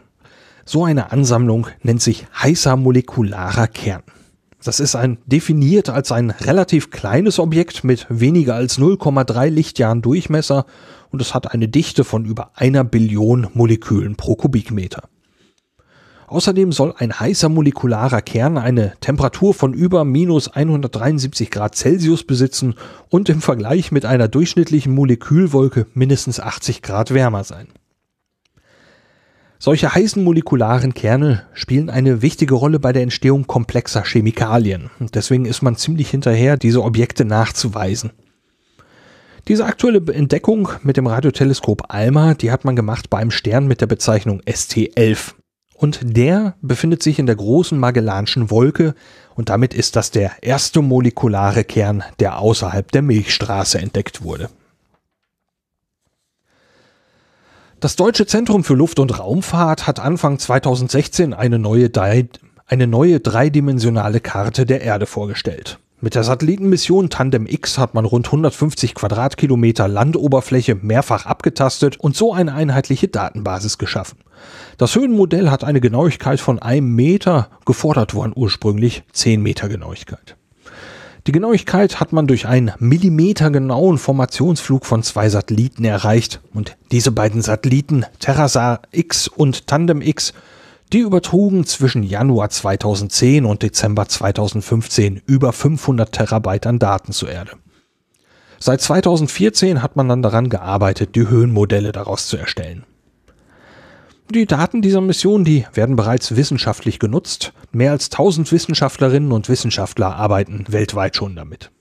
So 0.66 0.86
eine 0.86 1.12
Ansammlung 1.12 1.68
nennt 1.82 2.02
sich 2.02 2.26
heißer 2.42 2.78
molekularer 2.78 3.68
Kern. 3.68 4.04
Das 4.64 4.80
ist 4.80 4.96
ein 4.96 5.18
definiert 5.26 5.90
als 5.90 6.12
ein 6.12 6.30
relativ 6.30 6.90
kleines 6.90 7.40
Objekt 7.40 7.84
mit 7.84 8.08
weniger 8.10 8.56
als 8.56 8.80
0,3 8.80 9.50
Lichtjahren 9.50 10.02
Durchmesser 10.02 10.66
und 11.12 11.22
es 11.22 11.34
hat 11.34 11.52
eine 11.54 11.68
Dichte 11.68 12.04
von 12.04 12.26
über 12.26 12.52
einer 12.56 12.84
Billion 12.84 13.48
Molekülen 13.54 14.16
pro 14.16 14.36
Kubikmeter. 14.36 15.10
Außerdem 16.28 16.72
soll 16.72 16.96
ein 16.98 17.20
heißer 17.20 17.50
molekularer 17.50 18.22
Kern 18.22 18.58
eine 18.58 18.94
Temperatur 19.02 19.54
von 19.54 19.74
über 19.74 20.04
minus 20.04 20.48
173 20.48 21.52
Grad 21.52 21.76
Celsius 21.76 22.24
besitzen 22.24 22.74
und 23.10 23.30
im 23.30 23.42
Vergleich 23.42 23.92
mit 23.92 24.06
einer 24.06 24.28
durchschnittlichen 24.28 24.96
Molekülwolke 24.96 25.86
mindestens 25.94 26.40
80 26.40 26.82
Grad 26.82 27.14
wärmer 27.14 27.44
sein. 27.44 27.68
Solche 29.66 29.96
heißen 29.96 30.22
molekularen 30.22 30.94
Kerne 30.94 31.46
spielen 31.54 31.90
eine 31.90 32.22
wichtige 32.22 32.54
Rolle 32.54 32.82
bei 32.82 32.92
der 32.92 33.02
Entstehung 33.02 33.48
komplexer 33.48 34.04
Chemikalien. 34.04 34.90
Deswegen 35.14 35.46
ist 35.46 35.62
man 35.62 35.78
ziemlich 35.78 36.10
hinterher, 36.10 36.58
diese 36.58 36.84
Objekte 36.84 37.24
nachzuweisen. 37.24 38.12
Diese 39.48 39.64
aktuelle 39.64 40.04
Entdeckung 40.14 40.68
mit 40.82 40.98
dem 40.98 41.08
Radioteleskop 41.08 41.84
ALMA, 41.88 42.34
die 42.34 42.52
hat 42.52 42.66
man 42.66 42.76
gemacht 42.76 43.10
bei 43.10 43.20
einem 43.20 43.32
Stern 43.32 43.66
mit 43.66 43.80
der 43.80 43.88
Bezeichnung 43.88 44.42
ST11. 44.42 45.36
Und 45.76 46.02
der 46.04 46.56
befindet 46.62 47.02
sich 47.02 47.18
in 47.18 47.26
der 47.26 47.38
großen 47.38 47.80
Magellanschen 47.80 48.52
Wolke 48.52 48.96
und 49.34 49.48
damit 49.48 49.74
ist 49.74 49.96
das 49.96 50.12
der 50.12 50.34
erste 50.42 50.82
molekulare 50.82 51.64
Kern, 51.64 52.04
der 52.20 52.38
außerhalb 52.40 52.92
der 52.92 53.02
Milchstraße 53.02 53.80
entdeckt 53.80 54.24
wurde. 54.24 54.50
Das 57.84 57.98
Deutsche 57.98 58.26
Zentrum 58.26 58.64
für 58.64 58.76
Luft- 58.76 59.00
und 59.00 59.20
Raumfahrt 59.20 59.88
hat 59.88 60.00
Anfang 60.00 60.40
2016 60.40 61.34
eine 61.34 61.60
neue, 61.60 61.92
eine 62.66 62.88
neue 62.88 63.20
dreidimensionale 63.20 64.22
Karte 64.22 64.66
der 64.66 64.80
Erde 64.80 65.06
vorgestellt. 65.06 65.80
Mit 66.00 66.16
der 66.16 66.24
Satellitenmission 66.24 67.10
Tandem 67.10 67.46
X 67.46 67.78
hat 67.78 67.94
man 67.94 68.06
rund 68.06 68.28
150 68.28 68.96
Quadratkilometer 68.96 69.90
Landoberfläche 69.90 70.76
mehrfach 70.76 71.26
abgetastet 71.26 72.00
und 72.00 72.16
so 72.16 72.32
eine 72.32 72.54
einheitliche 72.54 73.10
Datenbasis 73.10 73.78
geschaffen. 73.78 74.20
Das 74.78 74.96
Höhenmodell 74.96 75.50
hat 75.50 75.66
eine 75.66 75.82
Genauigkeit 75.82 76.40
von 76.40 76.60
einem 76.60 76.96
Meter, 76.96 77.50
gefordert 77.66 78.16
waren 78.16 78.32
ursprünglich 78.34 79.04
10 79.12 79.44
Meter 79.44 79.68
Genauigkeit. 79.68 80.38
Die 81.26 81.32
Genauigkeit 81.32 82.02
hat 82.02 82.12
man 82.12 82.28
durch 82.28 82.48
einen 82.48 82.74
millimetergenauen 82.80 83.98
Formationsflug 83.98 84.86
von 84.86 85.04
zwei 85.04 85.30
Satelliten 85.30 85.86
erreicht 85.86 86.42
und 86.54 86.76
diese 86.92 87.14
beiden 87.14 87.42
Satelliten, 87.42 88.06
Terrasar 88.20 88.82
X 88.92 89.30
und 89.30 89.68
Tandem 89.68 90.02
X, 90.02 90.34
die 90.92 91.00
übertrugen 91.00 91.66
zwischen 91.66 92.04
Januar 92.04 92.50
2010 92.50 93.46
und 93.46 93.64
Dezember 93.64 94.06
2015 94.10 95.22
über 95.26 95.54
500 95.54 96.12
Terabyte 96.12 96.68
an 96.68 96.80
Daten 96.80 97.14
zur 97.14 97.32
Erde. 97.32 97.52
Seit 98.60 98.82
2014 98.82 99.82
hat 99.82 99.96
man 99.96 100.10
dann 100.10 100.22
daran 100.22 100.50
gearbeitet, 100.50 101.16
die 101.16 101.30
Höhenmodelle 101.30 101.94
daraus 101.94 102.28
zu 102.28 102.36
erstellen. 102.36 102.84
Die 104.30 104.46
Daten 104.46 104.82
dieser 104.82 105.02
Mission, 105.02 105.44
die 105.44 105.66
werden 105.74 105.96
bereits 105.96 106.36
wissenschaftlich 106.36 106.98
genutzt. 107.00 107.54
Mehr 107.72 107.92
als 107.92 108.06
1000 108.12 108.52
Wissenschaftlerinnen 108.52 109.32
und 109.32 109.50
Wissenschaftler 109.50 110.16
arbeiten 110.16 110.66
weltweit 110.70 111.16
schon 111.16 111.36
damit. 111.36 111.72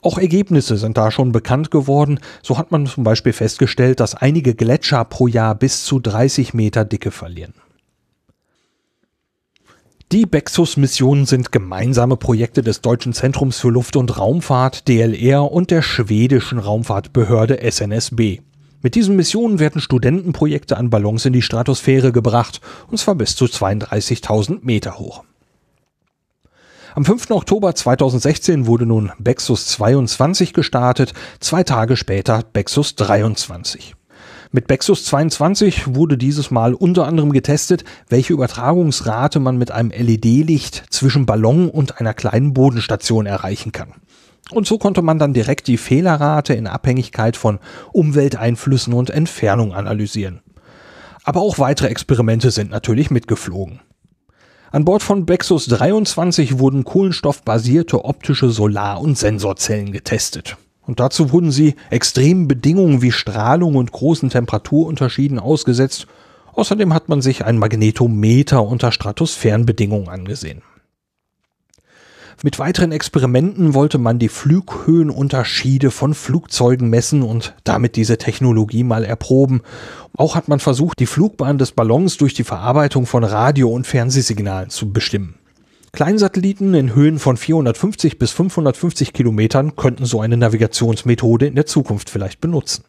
Auch 0.00 0.18
Ergebnisse 0.18 0.76
sind 0.76 0.96
da 0.98 1.10
schon 1.10 1.32
bekannt 1.32 1.70
geworden. 1.70 2.20
So 2.42 2.58
hat 2.58 2.70
man 2.70 2.86
zum 2.86 3.04
Beispiel 3.04 3.32
festgestellt, 3.32 4.00
dass 4.00 4.14
einige 4.14 4.54
Gletscher 4.54 5.04
pro 5.04 5.26
Jahr 5.26 5.54
bis 5.54 5.84
zu 5.84 5.98
30 5.98 6.52
Meter 6.52 6.84
Dicke 6.84 7.10
verlieren. 7.10 7.54
Die 10.12 10.26
Bexus-Missionen 10.26 11.24
sind 11.24 11.52
gemeinsame 11.52 12.16
Projekte 12.16 12.62
des 12.62 12.82
Deutschen 12.82 13.14
Zentrums 13.14 13.58
für 13.58 13.70
Luft- 13.70 13.96
und 13.96 14.18
Raumfahrt 14.18 14.86
DLR 14.86 15.50
und 15.50 15.70
der 15.70 15.82
schwedischen 15.82 16.58
Raumfahrtbehörde 16.58 17.58
SNSB. 17.68 18.40
Mit 18.84 18.96
diesen 18.96 19.16
Missionen 19.16 19.60
werden 19.60 19.80
Studentenprojekte 19.80 20.76
an 20.76 20.90
Ballons 20.90 21.24
in 21.24 21.32
die 21.32 21.40
Stratosphäre 21.40 22.12
gebracht, 22.12 22.60
und 22.90 22.98
zwar 22.98 23.14
bis 23.14 23.34
zu 23.34 23.46
32.000 23.46 24.58
Meter 24.60 24.98
hoch. 24.98 25.24
Am 26.94 27.06
5. 27.06 27.30
Oktober 27.30 27.74
2016 27.74 28.66
wurde 28.66 28.84
nun 28.84 29.10
Bexus 29.18 29.68
22 29.68 30.52
gestartet, 30.52 31.14
zwei 31.40 31.62
Tage 31.62 31.96
später 31.96 32.42
Bexus 32.52 32.94
23. 32.96 33.96
Mit 34.52 34.66
Bexus 34.66 35.06
22 35.06 35.94
wurde 35.94 36.18
dieses 36.18 36.50
Mal 36.50 36.74
unter 36.74 37.06
anderem 37.06 37.32
getestet, 37.32 37.84
welche 38.10 38.34
Übertragungsrate 38.34 39.40
man 39.40 39.56
mit 39.56 39.70
einem 39.70 39.92
LED-Licht 39.92 40.84
zwischen 40.90 41.24
Ballon 41.24 41.70
und 41.70 42.00
einer 42.00 42.12
kleinen 42.12 42.52
Bodenstation 42.52 43.24
erreichen 43.24 43.72
kann. 43.72 43.94
Und 44.50 44.66
so 44.66 44.78
konnte 44.78 45.02
man 45.02 45.18
dann 45.18 45.32
direkt 45.32 45.66
die 45.68 45.78
Fehlerrate 45.78 46.54
in 46.54 46.66
Abhängigkeit 46.66 47.36
von 47.36 47.58
Umwelteinflüssen 47.92 48.92
und 48.92 49.10
Entfernung 49.10 49.72
analysieren. 49.72 50.40
Aber 51.24 51.40
auch 51.40 51.58
weitere 51.58 51.88
Experimente 51.88 52.50
sind 52.50 52.70
natürlich 52.70 53.10
mitgeflogen. 53.10 53.80
An 54.70 54.84
Bord 54.84 55.02
von 55.02 55.24
Bexus 55.24 55.66
23 55.66 56.58
wurden 56.58 56.84
kohlenstoffbasierte 56.84 58.04
optische 58.04 58.50
Solar- 58.50 59.00
und 59.00 59.16
Sensorzellen 59.16 59.92
getestet. 59.92 60.56
Und 60.82 61.00
dazu 61.00 61.32
wurden 61.32 61.50
sie 61.50 61.76
extremen 61.90 62.48
Bedingungen 62.48 63.00
wie 63.00 63.12
Strahlung 63.12 63.76
und 63.76 63.92
großen 63.92 64.30
Temperaturunterschieden 64.30 65.38
ausgesetzt. 65.38 66.06
Außerdem 66.52 66.92
hat 66.92 67.08
man 67.08 67.22
sich 67.22 67.44
ein 67.44 67.56
Magnetometer 67.56 68.62
unter 68.62 68.92
Stratosphärenbedingungen 68.92 70.08
angesehen. 70.08 70.62
Mit 72.42 72.58
weiteren 72.58 72.92
Experimenten 72.92 73.74
wollte 73.74 73.98
man 73.98 74.18
die 74.18 74.28
Flughöhenunterschiede 74.28 75.90
von 75.90 76.14
Flugzeugen 76.14 76.90
messen 76.90 77.22
und 77.22 77.54
damit 77.64 77.96
diese 77.96 78.18
Technologie 78.18 78.84
mal 78.84 79.04
erproben. 79.04 79.62
Auch 80.16 80.34
hat 80.34 80.48
man 80.48 80.60
versucht, 80.60 80.98
die 80.98 81.06
Flugbahn 81.06 81.58
des 81.58 81.72
Ballons 81.72 82.16
durch 82.16 82.34
die 82.34 82.44
Verarbeitung 82.44 83.06
von 83.06 83.24
Radio- 83.24 83.70
und 83.70 83.86
Fernsehsignalen 83.86 84.70
zu 84.70 84.92
bestimmen. 84.92 85.36
Kleinsatelliten 85.92 86.74
in 86.74 86.94
Höhen 86.94 87.20
von 87.20 87.36
450 87.36 88.18
bis 88.18 88.32
550 88.32 89.12
Kilometern 89.12 89.76
könnten 89.76 90.06
so 90.06 90.20
eine 90.20 90.36
Navigationsmethode 90.36 91.46
in 91.46 91.54
der 91.54 91.66
Zukunft 91.66 92.10
vielleicht 92.10 92.40
benutzen. 92.40 92.84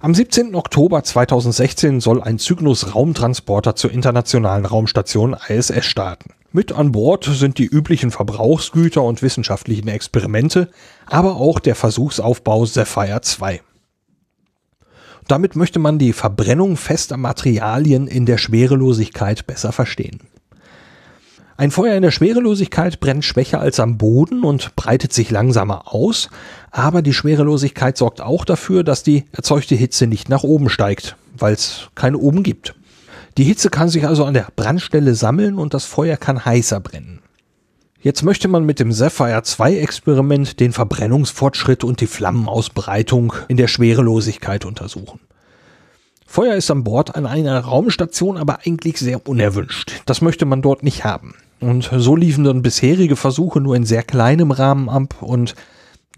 Am 0.00 0.14
17. 0.14 0.54
Oktober 0.54 1.02
2016 1.02 2.00
soll 2.00 2.22
ein 2.22 2.38
Cygnus-Raumtransporter 2.38 3.76
zur 3.76 3.90
internationalen 3.90 4.66
Raumstation 4.66 5.34
ISS 5.48 5.86
starten. 5.86 6.34
Mit 6.52 6.72
an 6.72 6.92
Bord 6.92 7.24
sind 7.24 7.56
die 7.56 7.64
üblichen 7.64 8.10
Verbrauchsgüter 8.10 9.02
und 9.02 9.22
wissenschaftlichen 9.22 9.88
Experimente, 9.88 10.70
aber 11.06 11.36
auch 11.36 11.60
der 11.60 11.74
Versuchsaufbau 11.74 12.66
Sapphire 12.66 13.22
2. 13.22 13.62
Damit 15.28 15.56
möchte 15.56 15.78
man 15.78 15.98
die 15.98 16.12
Verbrennung 16.12 16.76
fester 16.76 17.16
Materialien 17.16 18.06
in 18.06 18.26
der 18.26 18.36
Schwerelosigkeit 18.36 19.46
besser 19.46 19.72
verstehen. 19.72 20.20
Ein 21.58 21.70
Feuer 21.70 21.94
in 21.94 22.02
der 22.02 22.10
Schwerelosigkeit 22.10 23.00
brennt 23.00 23.24
schwächer 23.24 23.60
als 23.60 23.80
am 23.80 23.96
Boden 23.96 24.42
und 24.42 24.76
breitet 24.76 25.14
sich 25.14 25.30
langsamer 25.30 25.94
aus, 25.94 26.28
aber 26.70 27.00
die 27.00 27.14
Schwerelosigkeit 27.14 27.96
sorgt 27.96 28.20
auch 28.20 28.44
dafür, 28.44 28.84
dass 28.84 29.02
die 29.02 29.24
erzeugte 29.32 29.74
Hitze 29.74 30.06
nicht 30.06 30.28
nach 30.28 30.42
oben 30.42 30.68
steigt, 30.68 31.16
weil 31.38 31.54
es 31.54 31.88
keine 31.94 32.18
oben 32.18 32.42
gibt. 32.42 32.74
Die 33.38 33.44
Hitze 33.44 33.70
kann 33.70 33.88
sich 33.88 34.06
also 34.06 34.26
an 34.26 34.34
der 34.34 34.48
Brandstelle 34.54 35.14
sammeln 35.14 35.58
und 35.58 35.72
das 35.72 35.86
Feuer 35.86 36.18
kann 36.18 36.44
heißer 36.44 36.80
brennen. 36.80 37.20
Jetzt 38.02 38.22
möchte 38.22 38.48
man 38.48 38.64
mit 38.64 38.78
dem 38.78 38.92
Sapphire 38.92 39.42
2 39.42 39.78
Experiment 39.78 40.60
den 40.60 40.72
Verbrennungsfortschritt 40.72 41.84
und 41.84 42.02
die 42.02 42.06
Flammenausbreitung 42.06 43.32
in 43.48 43.56
der 43.56 43.68
Schwerelosigkeit 43.68 44.66
untersuchen. 44.66 45.20
Feuer 46.26 46.54
ist 46.54 46.70
an 46.70 46.84
Bord 46.84 47.16
an 47.16 47.24
einer 47.24 47.58
Raumstation 47.60 48.36
aber 48.36 48.58
eigentlich 48.66 48.98
sehr 48.98 49.26
unerwünscht. 49.26 50.02
Das 50.04 50.20
möchte 50.20 50.44
man 50.44 50.60
dort 50.60 50.82
nicht 50.82 51.04
haben. 51.04 51.34
Und 51.60 51.90
so 51.96 52.16
liefen 52.16 52.44
dann 52.44 52.62
bisherige 52.62 53.16
Versuche 53.16 53.60
nur 53.60 53.76
in 53.76 53.84
sehr 53.84 54.02
kleinem 54.02 54.50
Rahmen 54.50 54.88
ab 54.88 55.22
und 55.22 55.54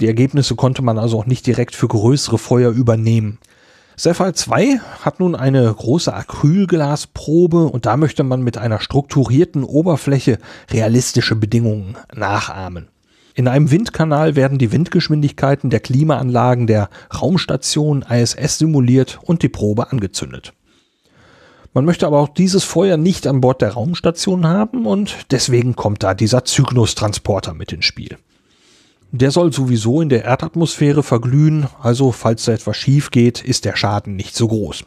die 0.00 0.06
Ergebnisse 0.06 0.54
konnte 0.54 0.82
man 0.82 0.98
also 0.98 1.18
auch 1.18 1.26
nicht 1.26 1.46
direkt 1.46 1.74
für 1.74 1.88
größere 1.88 2.38
Feuer 2.38 2.70
übernehmen. 2.70 3.38
Sapphire 3.96 4.32
2 4.32 4.78
hat 5.00 5.18
nun 5.18 5.34
eine 5.34 5.74
große 5.74 6.14
Acrylglasprobe 6.14 7.64
und 7.64 7.84
da 7.84 7.96
möchte 7.96 8.22
man 8.22 8.42
mit 8.42 8.56
einer 8.56 8.78
strukturierten 8.78 9.64
Oberfläche 9.64 10.38
realistische 10.70 11.34
Bedingungen 11.34 11.96
nachahmen. 12.14 12.88
In 13.34 13.48
einem 13.48 13.72
Windkanal 13.72 14.36
werden 14.36 14.58
die 14.58 14.70
Windgeschwindigkeiten 14.70 15.70
der 15.70 15.80
Klimaanlagen 15.80 16.68
der 16.68 16.90
Raumstation 17.12 18.02
ISS 18.02 18.58
simuliert 18.58 19.18
und 19.22 19.42
die 19.42 19.48
Probe 19.48 19.90
angezündet. 19.90 20.52
Man 21.74 21.84
möchte 21.84 22.06
aber 22.06 22.18
auch 22.18 22.28
dieses 22.28 22.64
Feuer 22.64 22.96
nicht 22.96 23.26
an 23.26 23.40
Bord 23.40 23.60
der 23.60 23.72
Raumstation 23.72 24.46
haben 24.46 24.86
und 24.86 25.16
deswegen 25.30 25.76
kommt 25.76 26.02
da 26.02 26.14
dieser 26.14 26.44
Cygnus-Transporter 26.44 27.54
mit 27.54 27.72
ins 27.72 27.84
Spiel. 27.84 28.16
Der 29.10 29.30
soll 29.30 29.52
sowieso 29.52 30.00
in 30.00 30.08
der 30.08 30.24
Erdatmosphäre 30.24 31.02
verglühen, 31.02 31.66
also 31.80 32.12
falls 32.12 32.44
da 32.44 32.52
etwas 32.52 32.76
schief 32.76 33.10
geht, 33.10 33.42
ist 33.42 33.64
der 33.64 33.76
Schaden 33.76 34.16
nicht 34.16 34.36
so 34.36 34.48
groß. 34.48 34.84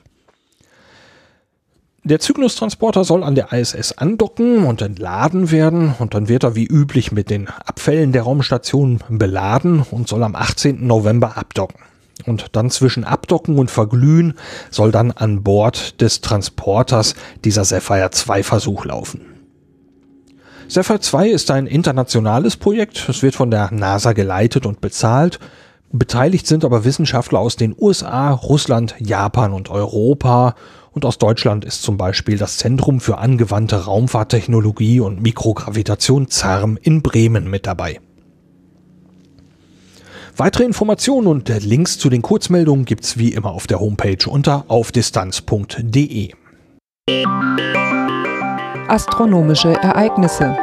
Der 2.04 2.20
Cygnus-Transporter 2.20 3.04
soll 3.04 3.24
an 3.24 3.36
der 3.36 3.54
ISS 3.54 3.94
andocken 3.94 4.64
und 4.64 4.82
entladen 4.82 5.52
werden 5.52 5.94
und 6.00 6.16
dann 6.16 6.30
wird 6.30 6.44
er 6.44 6.56
wie 6.56 6.66
üblich 6.66 7.12
mit 7.12 7.30
den 7.30 7.48
Abfällen 7.48 8.12
der 8.12 8.24
Raumstation 8.24 9.02
beladen 9.08 9.86
und 9.90 10.08
soll 10.08 10.24
am 10.24 10.36
18. 10.36 10.86
November 10.86 11.38
abdocken. 11.38 11.80
Und 12.26 12.56
dann 12.56 12.70
zwischen 12.70 13.04
Abdocken 13.04 13.58
und 13.58 13.72
Verglühen 13.72 14.36
soll 14.70 14.92
dann 14.92 15.12
an 15.12 15.44
Bord 15.44 16.02
des 16.02 16.22
Transporters 16.22 17.16
dieser 17.44 17.66
Sapphire 17.66 18.12
2 18.12 18.44
Versuch 18.44 18.86
laufen. 18.86 19.22
Sapphire 20.68 21.02
2 21.02 21.30
ist 21.30 21.52
ein 21.52 21.68
internationales 21.68 22.56
Projekt. 22.56 23.10
Es 23.10 23.24
wird 23.24 23.36
von 23.36 23.52
der 23.52 23.72
NASA 23.72 24.14
geleitet 24.14 24.66
und 24.66 24.80
bezahlt. 24.80 25.40
Beteiligt 25.92 26.48
sind 26.48 26.64
aber 26.64 26.86
Wissenschaftler 26.86 27.40
aus 27.40 27.58
den 27.58 27.76
USA, 27.78 28.32
Russland, 28.32 28.96
Japan 29.00 29.52
und 29.52 29.70
Europa. 29.70 30.56
Und 30.92 31.04
aus 31.06 31.18
Deutschland 31.18 31.66
ist 31.66 31.84
zum 31.84 31.98
Beispiel 31.98 32.38
das 32.38 32.58
Zentrum 32.58 33.02
für 33.02 33.18
angewandte 33.18 33.84
Raumfahrttechnologie 33.84 35.02
und 35.02 35.22
Mikrogravitation 35.22 36.30
ZARM 36.30 36.78
in 36.82 37.02
Bremen 37.02 37.50
mit 37.50 37.68
dabei. 37.68 38.00
Weitere 40.38 40.64
Informationen 40.64 41.28
und 41.28 41.50
Links 41.50 41.98
zu 41.98 42.10
den 42.10 42.22
Kurzmeldungen 42.22 42.86
gibt's 42.86 43.18
wie 43.18 43.34
immer 43.34 43.52
auf 43.52 43.68
der 43.68 43.80
Homepage 43.80 44.30
unter 44.30 44.66
aufdistanz.de. 44.70 46.32
Astronomische 48.88 49.74
Ereignisse. 49.74 50.58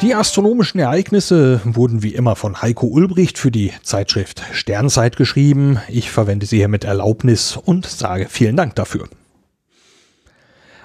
Die 0.00 0.14
astronomischen 0.14 0.80
Ereignisse 0.80 1.60
wurden 1.64 2.02
wie 2.02 2.14
immer 2.14 2.34
von 2.34 2.60
Heiko 2.60 2.86
Ulbricht 2.86 3.38
für 3.38 3.52
die 3.52 3.72
Zeitschrift 3.84 4.42
Sternzeit 4.52 5.16
geschrieben. 5.16 5.78
Ich 5.88 6.10
verwende 6.10 6.46
sie 6.46 6.56
hier 6.56 6.68
mit 6.68 6.82
Erlaubnis 6.82 7.56
und 7.56 7.86
sage 7.86 8.26
vielen 8.28 8.56
Dank 8.56 8.74
dafür. 8.74 9.08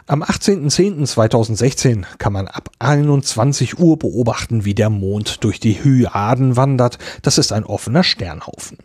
Am 0.09 0.23
18.10.2016 0.23 2.05
kann 2.17 2.31
man 2.31 2.47
ab 2.47 2.69
21 2.79 3.77
Uhr 3.77 3.99
beobachten, 3.99 4.63
wie 4.63 4.73
der 4.73 4.89
Mond 4.89 5.43
durch 5.43 5.59
die 5.59 5.83
Hyaden 5.83 6.55
wandert. 6.55 6.97
Das 7.23 7.37
ist 7.37 7.51
ein 7.51 7.65
offener 7.65 8.05
Sternhaufen. 8.05 8.77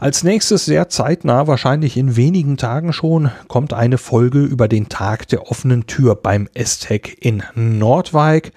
Als 0.00 0.24
nächstes 0.24 0.64
sehr 0.64 0.88
zeitnah, 0.88 1.46
wahrscheinlich 1.46 1.96
in 1.96 2.16
wenigen 2.16 2.56
Tagen 2.56 2.92
schon, 2.92 3.30
kommt 3.46 3.72
eine 3.72 3.98
Folge 3.98 4.40
über 4.40 4.66
den 4.66 4.88
Tag 4.88 5.28
der 5.28 5.48
offenen 5.48 5.86
Tür 5.86 6.16
beim 6.16 6.48
ESTEC 6.54 7.16
in 7.20 7.44
Nordwijk. 7.54 8.50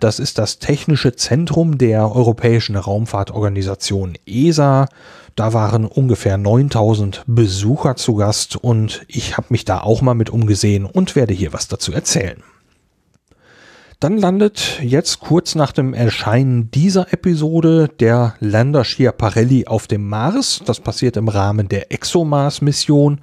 Das 0.00 0.18
ist 0.18 0.38
das 0.38 0.58
technische 0.58 1.14
Zentrum 1.14 1.76
der 1.76 2.10
Europäischen 2.16 2.76
Raumfahrtorganisation 2.76 4.14
ESA. 4.26 4.88
Da 5.36 5.52
waren 5.52 5.84
ungefähr 5.84 6.38
9000 6.38 7.22
Besucher 7.26 7.96
zu 7.96 8.14
Gast 8.14 8.56
und 8.56 9.02
ich 9.08 9.36
habe 9.36 9.48
mich 9.50 9.66
da 9.66 9.80
auch 9.80 10.00
mal 10.00 10.14
mit 10.14 10.30
umgesehen 10.30 10.86
und 10.86 11.16
werde 11.16 11.34
hier 11.34 11.52
was 11.52 11.68
dazu 11.68 11.92
erzählen. 11.92 12.42
Dann 14.00 14.16
landet 14.16 14.80
jetzt 14.82 15.20
kurz 15.20 15.54
nach 15.54 15.72
dem 15.72 15.92
Erscheinen 15.92 16.70
dieser 16.70 17.12
Episode 17.12 17.90
der 18.00 18.34
Lander 18.40 18.84
Schiaparelli 18.84 19.66
auf 19.66 19.86
dem 19.86 20.08
Mars. 20.08 20.62
Das 20.64 20.80
passiert 20.80 21.18
im 21.18 21.28
Rahmen 21.28 21.68
der 21.68 21.92
ExoMars-Mission. 21.92 23.20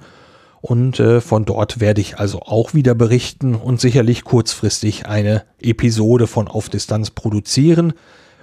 Und 0.60 0.98
äh, 0.98 1.20
von 1.20 1.44
dort 1.44 1.80
werde 1.80 2.00
ich 2.00 2.18
also 2.18 2.40
auch 2.42 2.74
wieder 2.74 2.94
berichten 2.94 3.54
und 3.54 3.80
sicherlich 3.80 4.24
kurzfristig 4.24 5.06
eine 5.06 5.44
Episode 5.60 6.26
von 6.26 6.48
Auf 6.48 6.68
Distanz 6.68 7.10
produzieren. 7.10 7.92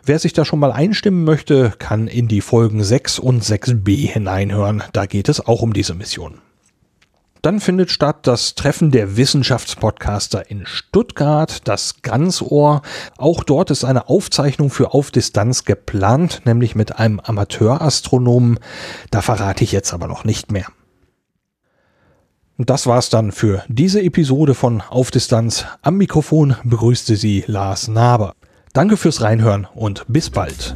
Wer 0.04 0.20
sich 0.20 0.34
da 0.34 0.46
schon 0.46 0.60
mal 0.60 0.72
einstimmen 0.72 1.24
möchte, 1.24 1.74
kann 1.80 2.08
in 2.08 2.28
die 2.28 2.42
Folgen 2.42 2.84
6 2.84 3.20
und 3.20 3.44
6b 3.44 4.08
hineinhören. 4.08 4.84
Da 4.94 5.08
geht 5.08 5.30
es 5.30 5.46
auch 5.46 5.62
um 5.62 5.74
diese 5.74 5.96
Mission. 5.96 6.42
Dann 7.42 7.60
findet 7.60 7.92
statt 7.92 8.26
das 8.26 8.56
Treffen 8.56 8.90
der 8.90 9.18
Wissenschaftspodcaster 9.18 10.50
in 10.50 10.66
Stuttgart, 10.66 11.68
das 11.68 12.02
Ganzohr. 12.02 12.82
Auch 13.18 13.44
dort 13.44 13.70
ist 13.70 13.84
eine 13.84 14.10
Aufzeichnung 14.10 14.72
für 14.72 14.94
Auf 14.94 15.12
Distanz 15.12 15.64
geplant, 15.64 16.42
nämlich 16.46 16.76
mit 16.76 16.98
einem 16.98 17.20
Amateurastronomen. 17.20 18.60
Da 19.12 19.22
verrate 19.22 19.64
ich 19.64 19.72
jetzt 19.72 19.94
aber 19.94 20.08
noch 20.08 20.24
nicht 20.24 20.52
mehr. 20.52 20.66
Und 22.58 22.70
das 22.70 22.88
war's 22.88 23.10
dann 23.10 23.32
für 23.32 23.64
diese 23.68 24.02
Episode 24.02 24.54
von 24.54 24.82
Auf 24.82 25.12
Distanz. 25.12 25.66
Am 25.82 25.98
Mikrofon 25.98 26.56
begrüßte 26.64 27.16
sie 27.18 27.44
Lars 27.48 27.88
Naber. 27.88 28.34
Danke 28.74 28.98
fürs 28.98 29.22
Reinhören 29.22 29.68
und 29.74 30.06
bis 30.08 30.30
bald. 30.30 30.76